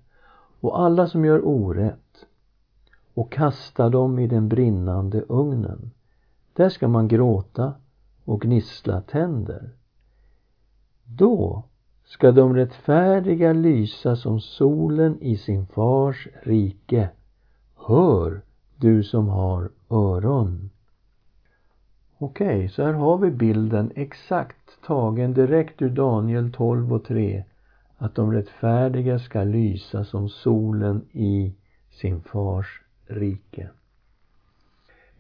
och 0.61 0.81
alla 0.81 1.07
som 1.07 1.25
gör 1.25 1.47
orätt 1.47 2.27
och 3.15 3.33
kasta 3.33 3.89
dem 3.89 4.19
i 4.19 4.27
den 4.27 4.49
brinnande 4.49 5.25
ugnen. 5.29 5.91
Där 6.53 6.69
ska 6.69 6.89
man 6.89 7.09
gråta 7.09 7.75
och 8.25 8.41
gnissla 8.41 9.01
tänder. 9.01 9.71
Då 11.05 11.63
ska 12.05 12.33
de 12.33 12.57
rättfärdiga 12.57 13.53
lysa 13.53 14.17
som 14.17 14.41
solen 14.41 15.19
i 15.21 15.37
sin 15.37 15.67
fars 15.67 16.29
rike. 16.43 17.09
Hör, 17.77 18.43
du 18.77 19.03
som 19.03 19.29
har 19.29 19.71
öron. 19.91 20.71
Okej, 22.25 22.57
okay, 22.57 22.69
så 22.69 22.83
här 22.83 22.93
har 22.93 23.19
vi 23.19 23.31
bilden 23.31 23.93
exakt 23.95 24.83
tagen 24.87 25.35
direkt 25.35 25.83
ur 25.83 25.91
Daniel 25.91 26.53
12 26.53 26.93
och 26.93 27.05
3. 27.05 27.45
Att 27.97 28.15
de 28.15 28.33
rättfärdiga 28.33 29.19
ska 29.19 29.45
lysa 29.45 30.05
som 30.05 30.29
solen 30.29 31.03
i 31.13 31.55
sin 31.91 32.21
fars 32.21 32.83
rike. 33.07 33.71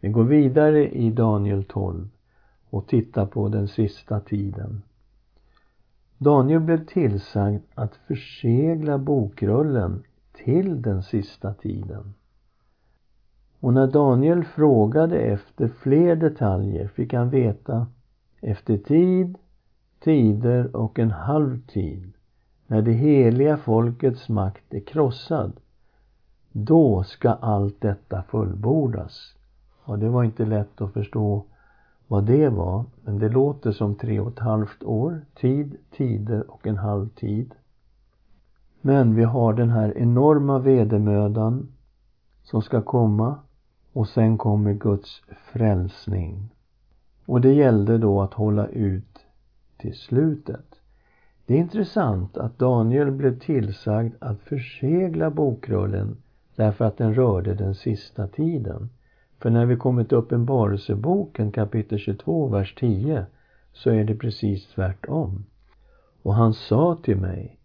Vi 0.00 0.08
går 0.08 0.24
vidare 0.24 0.88
i 0.88 1.10
Daniel 1.10 1.64
12 1.64 2.08
och 2.70 2.88
tittar 2.88 3.26
på 3.26 3.48
den 3.48 3.68
sista 3.68 4.20
tiden. 4.20 4.82
Daniel 6.18 6.60
blev 6.60 6.86
tillsagd 6.86 7.62
att 7.74 7.96
försegla 7.96 8.98
bokrullen 8.98 10.02
till 10.32 10.82
den 10.82 11.02
sista 11.02 11.54
tiden. 11.54 12.14
Och 13.62 13.74
när 13.74 13.86
Daniel 13.86 14.44
frågade 14.44 15.18
efter 15.18 15.68
fler 15.68 16.16
detaljer 16.16 16.88
fick 16.88 17.12
han 17.12 17.30
veta 17.30 17.86
efter 18.40 18.76
tid, 18.76 19.38
tider 20.00 20.76
och 20.76 20.98
en 20.98 21.10
halv 21.10 21.66
tid 21.66 22.12
när 22.66 22.82
det 22.82 22.92
heliga 22.92 23.56
folkets 23.56 24.28
makt 24.28 24.74
är 24.74 24.80
krossad 24.80 25.52
då 26.52 27.02
ska 27.02 27.30
allt 27.30 27.80
detta 27.80 28.22
fullbordas. 28.22 29.34
Och 29.84 29.98
det 29.98 30.08
var 30.08 30.24
inte 30.24 30.44
lätt 30.44 30.80
att 30.80 30.92
förstå 30.92 31.44
vad 32.06 32.24
det 32.24 32.48
var, 32.48 32.84
men 33.02 33.18
det 33.18 33.28
låter 33.28 33.72
som 33.72 33.94
tre 33.94 34.20
och 34.20 34.32
ett 34.32 34.38
halvt 34.38 34.82
år, 34.82 35.20
tid, 35.34 35.76
tider 35.96 36.50
och 36.50 36.66
en 36.66 36.78
halv 36.78 37.08
tid. 37.08 37.54
Men 38.80 39.14
vi 39.14 39.24
har 39.24 39.52
den 39.52 39.70
här 39.70 39.98
enorma 39.98 40.58
vedermödan 40.58 41.68
som 42.42 42.62
ska 42.62 42.82
komma 42.82 43.38
och 43.92 44.08
sen 44.08 44.38
kommer 44.38 44.72
Guds 44.72 45.22
frälsning. 45.52 46.48
Och 47.26 47.40
det 47.40 47.52
gällde 47.52 47.98
då 47.98 48.22
att 48.22 48.34
hålla 48.34 48.66
ut 48.66 49.18
till 49.76 49.94
slutet. 49.94 50.80
Det 51.46 51.54
är 51.54 51.58
intressant 51.58 52.36
att 52.36 52.58
Daniel 52.58 53.10
blev 53.10 53.38
tillsagd 53.38 54.14
att 54.18 54.40
försegla 54.40 55.30
bokrullen 55.30 56.16
därför 56.56 56.84
att 56.84 56.96
den 56.96 57.14
rörde 57.14 57.54
den 57.54 57.74
sista 57.74 58.28
tiden. 58.28 58.88
För 59.38 59.50
när 59.50 59.66
vi 59.66 59.76
kommer 59.76 60.04
till 60.04 60.16
Uppenbarelseboken 60.16 61.52
kapitel 61.52 61.98
22, 61.98 62.48
vers 62.48 62.74
10 62.74 63.26
så 63.72 63.90
är 63.90 64.04
det 64.04 64.14
precis 64.14 64.66
tvärtom. 64.66 65.44
Och 66.22 66.34
han 66.34 66.54
sa 66.54 66.98
till 67.02 67.16
mig 67.16 67.58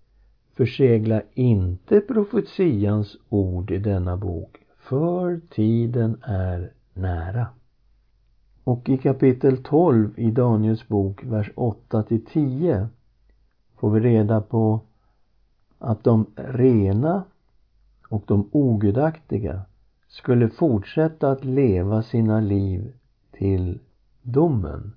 Försegla 0.58 1.22
inte 1.34 2.00
profetians 2.00 3.18
ord 3.30 3.72
i 3.72 3.78
denna 3.78 4.18
bok, 4.18 4.58
för 4.90 5.42
tiden 5.50 6.18
är 6.24 6.74
nära. 6.94 7.48
Och 8.64 8.90
i 8.90 8.98
kapitel 8.98 9.64
12 9.64 10.20
i 10.20 10.32
Daniels 10.32 10.88
bok, 10.88 11.24
vers 11.24 11.52
8 11.56 12.04
till 12.04 12.26
10 12.26 12.88
får 13.76 13.92
vi 13.92 14.00
reda 14.00 14.42
på 14.42 14.82
att 15.80 16.04
de 16.04 16.26
rena 16.36 17.24
och 18.10 18.24
de 18.28 18.50
ogudaktiga 18.52 19.62
skulle 20.08 20.50
fortsätta 20.50 21.32
att 21.32 21.46
leva 21.46 22.04
sina 22.04 22.40
liv 22.40 22.94
till 23.32 23.80
domen. 24.22 24.94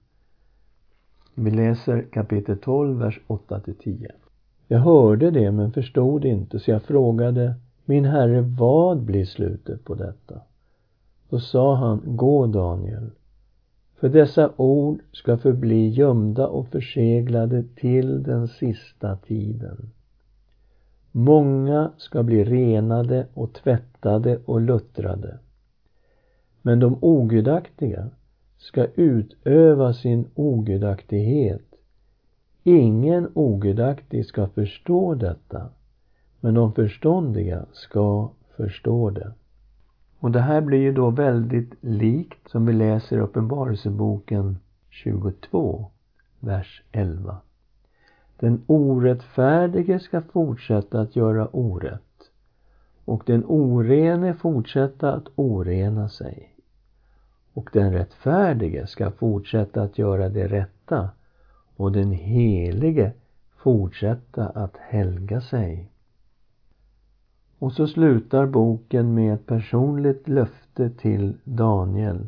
Vi 1.35 1.51
läser 1.51 2.03
kapitel 2.03 2.59
12, 2.59 2.99
vers 2.99 3.21
8 3.27 3.61
till 3.61 3.77
10. 3.77 4.11
Jag 4.69 4.79
hörde 4.79 5.31
det 5.31 5.53
men 5.53 5.73
förstod 5.73 6.25
inte 6.25 6.59
så 6.59 6.71
jag 6.71 6.83
frågade 6.83 7.55
min 7.91 8.05
herre, 8.05 8.41
vad 8.41 9.03
blir 9.03 9.25
slutet 9.25 9.85
på 9.85 9.95
detta? 9.95 10.41
Då 11.29 11.41
sa 11.41 11.75
han, 11.75 12.03
gå 12.05 12.47
Daniel, 12.47 13.11
för 13.97 14.09
dessa 14.09 14.53
ord 14.57 15.03
ska 15.13 15.37
förbli 15.37 15.89
gömda 15.89 16.47
och 16.47 16.69
förseglade 16.69 17.65
till 17.77 18.23
den 18.23 18.49
sista 18.49 19.17
tiden. 19.17 19.91
Många 21.13 21.91
ska 21.97 22.23
bli 22.23 22.45
renade 22.45 23.27
och 23.35 23.53
tvättade 23.53 24.39
och 24.45 24.61
luttrade. 24.61 25.39
Men 26.63 26.81
de 26.81 26.99
ogudaktiga 27.01 28.11
ska 28.59 28.87
utöva 28.95 29.93
sin 29.93 30.29
ogudaktighet. 30.35 31.75
Ingen 32.63 33.29
ogudaktig 33.35 34.27
ska 34.27 34.49
förstå 34.49 35.15
detta, 35.15 35.69
men 36.41 36.55
de 36.55 36.73
förståndiga 36.73 37.65
ska 37.73 38.31
förstå 38.57 39.11
det. 39.11 39.33
Och 40.19 40.31
det 40.31 40.41
här 40.41 40.61
blir 40.61 40.79
ju 40.79 40.93
då 40.93 41.11
väldigt 41.11 41.75
likt 41.81 42.51
som 42.51 42.67
vi 42.67 42.73
läser 42.73 43.17
i 43.17 43.21
Uppenbarelseboken 43.21 44.59
22, 44.91 45.91
vers 46.41 46.83
11. 46.93 47.37
Den 48.37 48.63
orättfärdige 48.67 50.01
ska 50.01 50.23
fortsätta 50.23 51.01
att 51.01 51.17
göra 51.17 51.47
orätt 51.47 52.03
och 53.05 53.23
den 53.27 53.45
orene 53.49 54.35
fortsätta 54.35 55.13
att 55.13 55.29
orena 55.35 56.09
sig. 56.09 56.55
Och 57.53 57.71
den 57.73 57.93
rättfärdige 57.93 58.87
ska 58.87 59.11
fortsätta 59.11 59.83
att 59.83 59.99
göra 59.99 60.29
det 60.29 60.49
rätta 60.49 61.11
och 61.77 61.93
den 61.93 62.13
helige 62.13 63.13
fortsätta 63.57 64.49
att 64.49 64.77
helga 64.77 65.41
sig. 65.41 65.90
Och 67.61 67.73
så 67.73 67.87
slutar 67.87 68.47
boken 68.47 69.15
med 69.15 69.35
ett 69.35 69.47
personligt 69.47 70.29
löfte 70.29 70.91
till 70.91 71.35
Daniel. 71.45 72.27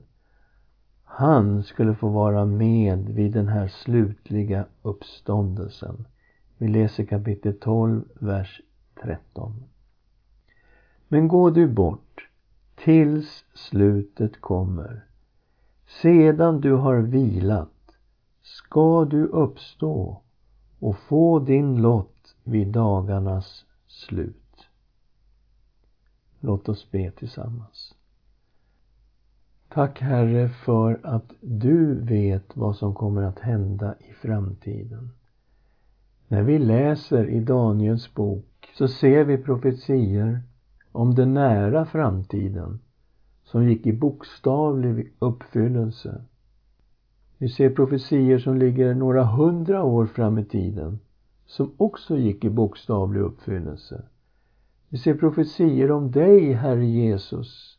Han 1.05 1.63
skulle 1.63 1.95
få 1.95 2.09
vara 2.09 2.45
med 2.45 3.09
vid 3.09 3.33
den 3.33 3.49
här 3.49 3.69
slutliga 3.69 4.67
uppståndelsen. 4.83 6.05
Vi 6.59 6.69
läser 6.69 7.05
kapitel 7.05 7.59
12, 7.61 8.05
vers 8.15 8.61
13. 9.03 9.65
Men 11.09 11.29
gå 11.29 11.51
du 11.51 11.69
bort 11.69 12.29
tills 12.77 13.45
slutet 13.55 14.41
kommer. 14.41 15.05
Sedan 16.03 16.61
du 16.61 16.73
har 16.73 16.97
vilat 16.97 17.93
ska 18.43 19.05
du 19.05 19.27
uppstå 19.27 20.23
och 20.79 20.99
få 20.99 21.39
din 21.39 21.83
lott 21.83 22.37
vid 22.45 22.69
dagarnas 22.69 23.65
slut. 23.87 24.42
Låt 26.45 26.69
oss 26.69 26.91
be 26.91 27.11
tillsammans. 27.11 27.95
Tack 29.69 30.01
Herre 30.01 30.49
för 30.49 31.01
att 31.03 31.33
du 31.41 31.95
vet 31.95 32.57
vad 32.57 32.77
som 32.77 32.95
kommer 32.95 33.23
att 33.23 33.39
hända 33.39 33.95
i 33.99 34.13
framtiden. 34.13 35.11
När 36.29 36.43
vi 36.43 36.59
läser 36.59 37.29
i 37.29 37.41
Daniels 37.41 38.15
bok 38.15 38.71
så 38.75 38.89
ser 38.89 39.25
vi 39.25 39.39
profetier 39.39 40.43
om 40.93 41.15
den 41.15 41.35
nära 41.35 41.87
framtiden 41.87 42.81
som 43.45 43.69
gick 43.69 43.87
i 43.87 43.93
bokstavlig 43.93 45.13
uppfyllelse. 45.19 46.25
Vi 47.39 47.49
ser 47.49 47.71
profetier 47.71 48.39
som 48.39 48.57
ligger 48.57 48.95
några 48.95 49.25
hundra 49.25 49.83
år 49.83 50.07
fram 50.07 50.39
i 50.39 50.45
tiden 50.45 50.99
som 51.47 51.75
också 51.77 52.19
gick 52.19 52.45
i 52.45 52.51
bokstavlig 52.51 53.21
uppfyllelse. 53.21 54.05
Vi 54.93 54.99
ser 54.99 55.15
profetier 55.15 55.91
om 55.91 56.11
dig, 56.11 56.53
Herre 56.53 56.87
Jesus, 56.87 57.79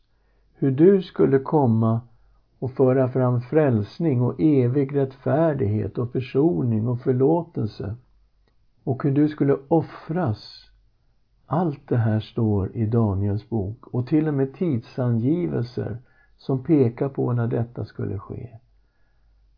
hur 0.54 0.70
du 0.70 1.02
skulle 1.02 1.38
komma 1.38 2.00
och 2.58 2.70
föra 2.70 3.08
fram 3.08 3.40
frälsning 3.40 4.22
och 4.22 4.40
evig 4.40 4.96
rättfärdighet 4.96 5.98
och 5.98 6.12
försoning 6.12 6.88
och 6.88 7.00
förlåtelse 7.00 7.94
och 8.84 9.02
hur 9.02 9.12
du 9.12 9.28
skulle 9.28 9.56
offras. 9.68 10.70
Allt 11.46 11.88
det 11.88 11.96
här 11.96 12.20
står 12.20 12.76
i 12.76 12.86
Daniels 12.86 13.48
bok 13.48 13.86
och 13.86 14.06
till 14.06 14.28
och 14.28 14.34
med 14.34 14.54
tidsangivelser 14.54 15.98
som 16.36 16.64
pekar 16.64 17.08
på 17.08 17.32
när 17.32 17.46
detta 17.46 17.84
skulle 17.84 18.18
ske. 18.18 18.58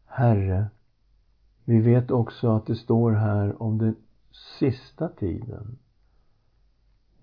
Herre, 0.06 0.66
vi 1.64 1.80
vet 1.80 2.10
också 2.10 2.48
att 2.48 2.66
det 2.66 2.76
står 2.76 3.12
här 3.12 3.62
om 3.62 3.78
den 3.78 3.96
sista 4.58 5.08
tiden 5.08 5.78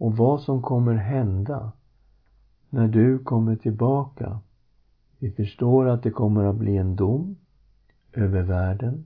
och 0.04 0.18
vad 0.18 0.42
som 0.42 0.62
kommer 0.62 0.94
hända 0.94 1.72
när 2.70 2.88
du 2.88 3.20
kommer 3.20 3.56
tillbaka. 3.56 4.40
Vi 5.20 5.32
förstår 5.32 5.90
att 5.90 6.04
det 6.04 6.12
kommer 6.12 6.44
att 6.44 6.56
bli 6.56 6.78
en 6.78 6.96
dom 6.96 7.36
över 8.14 8.42
världen 8.42 9.06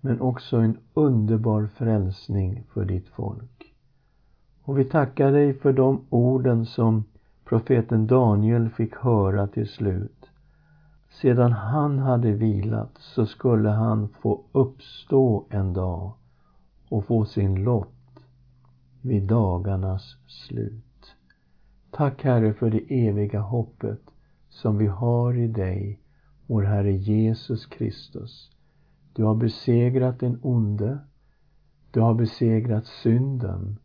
men 0.00 0.20
också 0.20 0.56
en 0.56 0.78
underbar 0.94 1.66
frälsning 1.66 2.64
för 2.72 2.84
ditt 2.84 3.08
folk. 3.08 3.74
Och 4.62 4.78
vi 4.78 4.84
tackar 4.84 5.32
dig 5.32 5.54
för 5.54 5.72
de 5.72 6.00
orden 6.10 6.66
som 6.66 7.04
profeten 7.44 8.06
Daniel 8.06 8.70
fick 8.70 8.96
höra 8.96 9.46
till 9.46 9.68
slut. 9.68 10.26
Sedan 11.10 11.52
han 11.52 11.98
hade 11.98 12.32
vilat 12.32 12.92
så 12.98 13.26
skulle 13.26 13.68
han 13.68 14.08
få 14.08 14.40
uppstå 14.52 15.44
en 15.48 15.72
dag 15.72 16.12
och 16.88 17.04
få 17.04 17.24
sin 17.24 17.64
lott 17.64 17.93
vid 19.04 19.22
dagarnas 19.22 20.16
slut. 20.26 21.16
Tack 21.90 22.24
Herre 22.24 22.52
för 22.52 22.70
det 22.70 23.06
eviga 23.06 23.40
hoppet 23.40 24.00
som 24.48 24.78
vi 24.78 24.86
har 24.86 25.38
i 25.38 25.46
dig, 25.46 26.00
vår 26.46 26.62
Herre 26.62 26.92
Jesus 26.92 27.66
Kristus. 27.66 28.50
Du 29.12 29.24
har 29.24 29.34
besegrat 29.34 30.20
den 30.20 30.38
onde. 30.42 30.98
Du 31.90 32.00
har 32.00 32.14
besegrat 32.14 32.86
synden. 32.86 33.78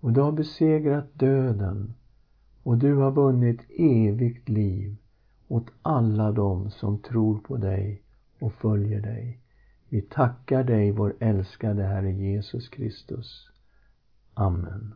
Och 0.00 0.12
du 0.12 0.20
har 0.20 0.32
besegrat 0.32 1.14
döden. 1.14 1.94
Och 2.62 2.78
du 2.78 2.94
har 2.94 3.10
vunnit 3.10 3.60
evigt 3.78 4.48
liv 4.48 4.96
åt 5.48 5.70
alla 5.82 6.32
dem 6.32 6.70
som 6.70 6.98
tror 6.98 7.38
på 7.38 7.56
dig 7.56 8.02
och 8.40 8.52
följer 8.52 9.00
dig. 9.00 9.38
Vi 9.88 10.02
tackar 10.02 10.64
dig, 10.64 10.90
vår 10.90 11.14
älskade 11.20 11.82
Herre 11.82 12.12
Jesus 12.12 12.68
Kristus. 12.68 13.53
Amen. 14.36 14.94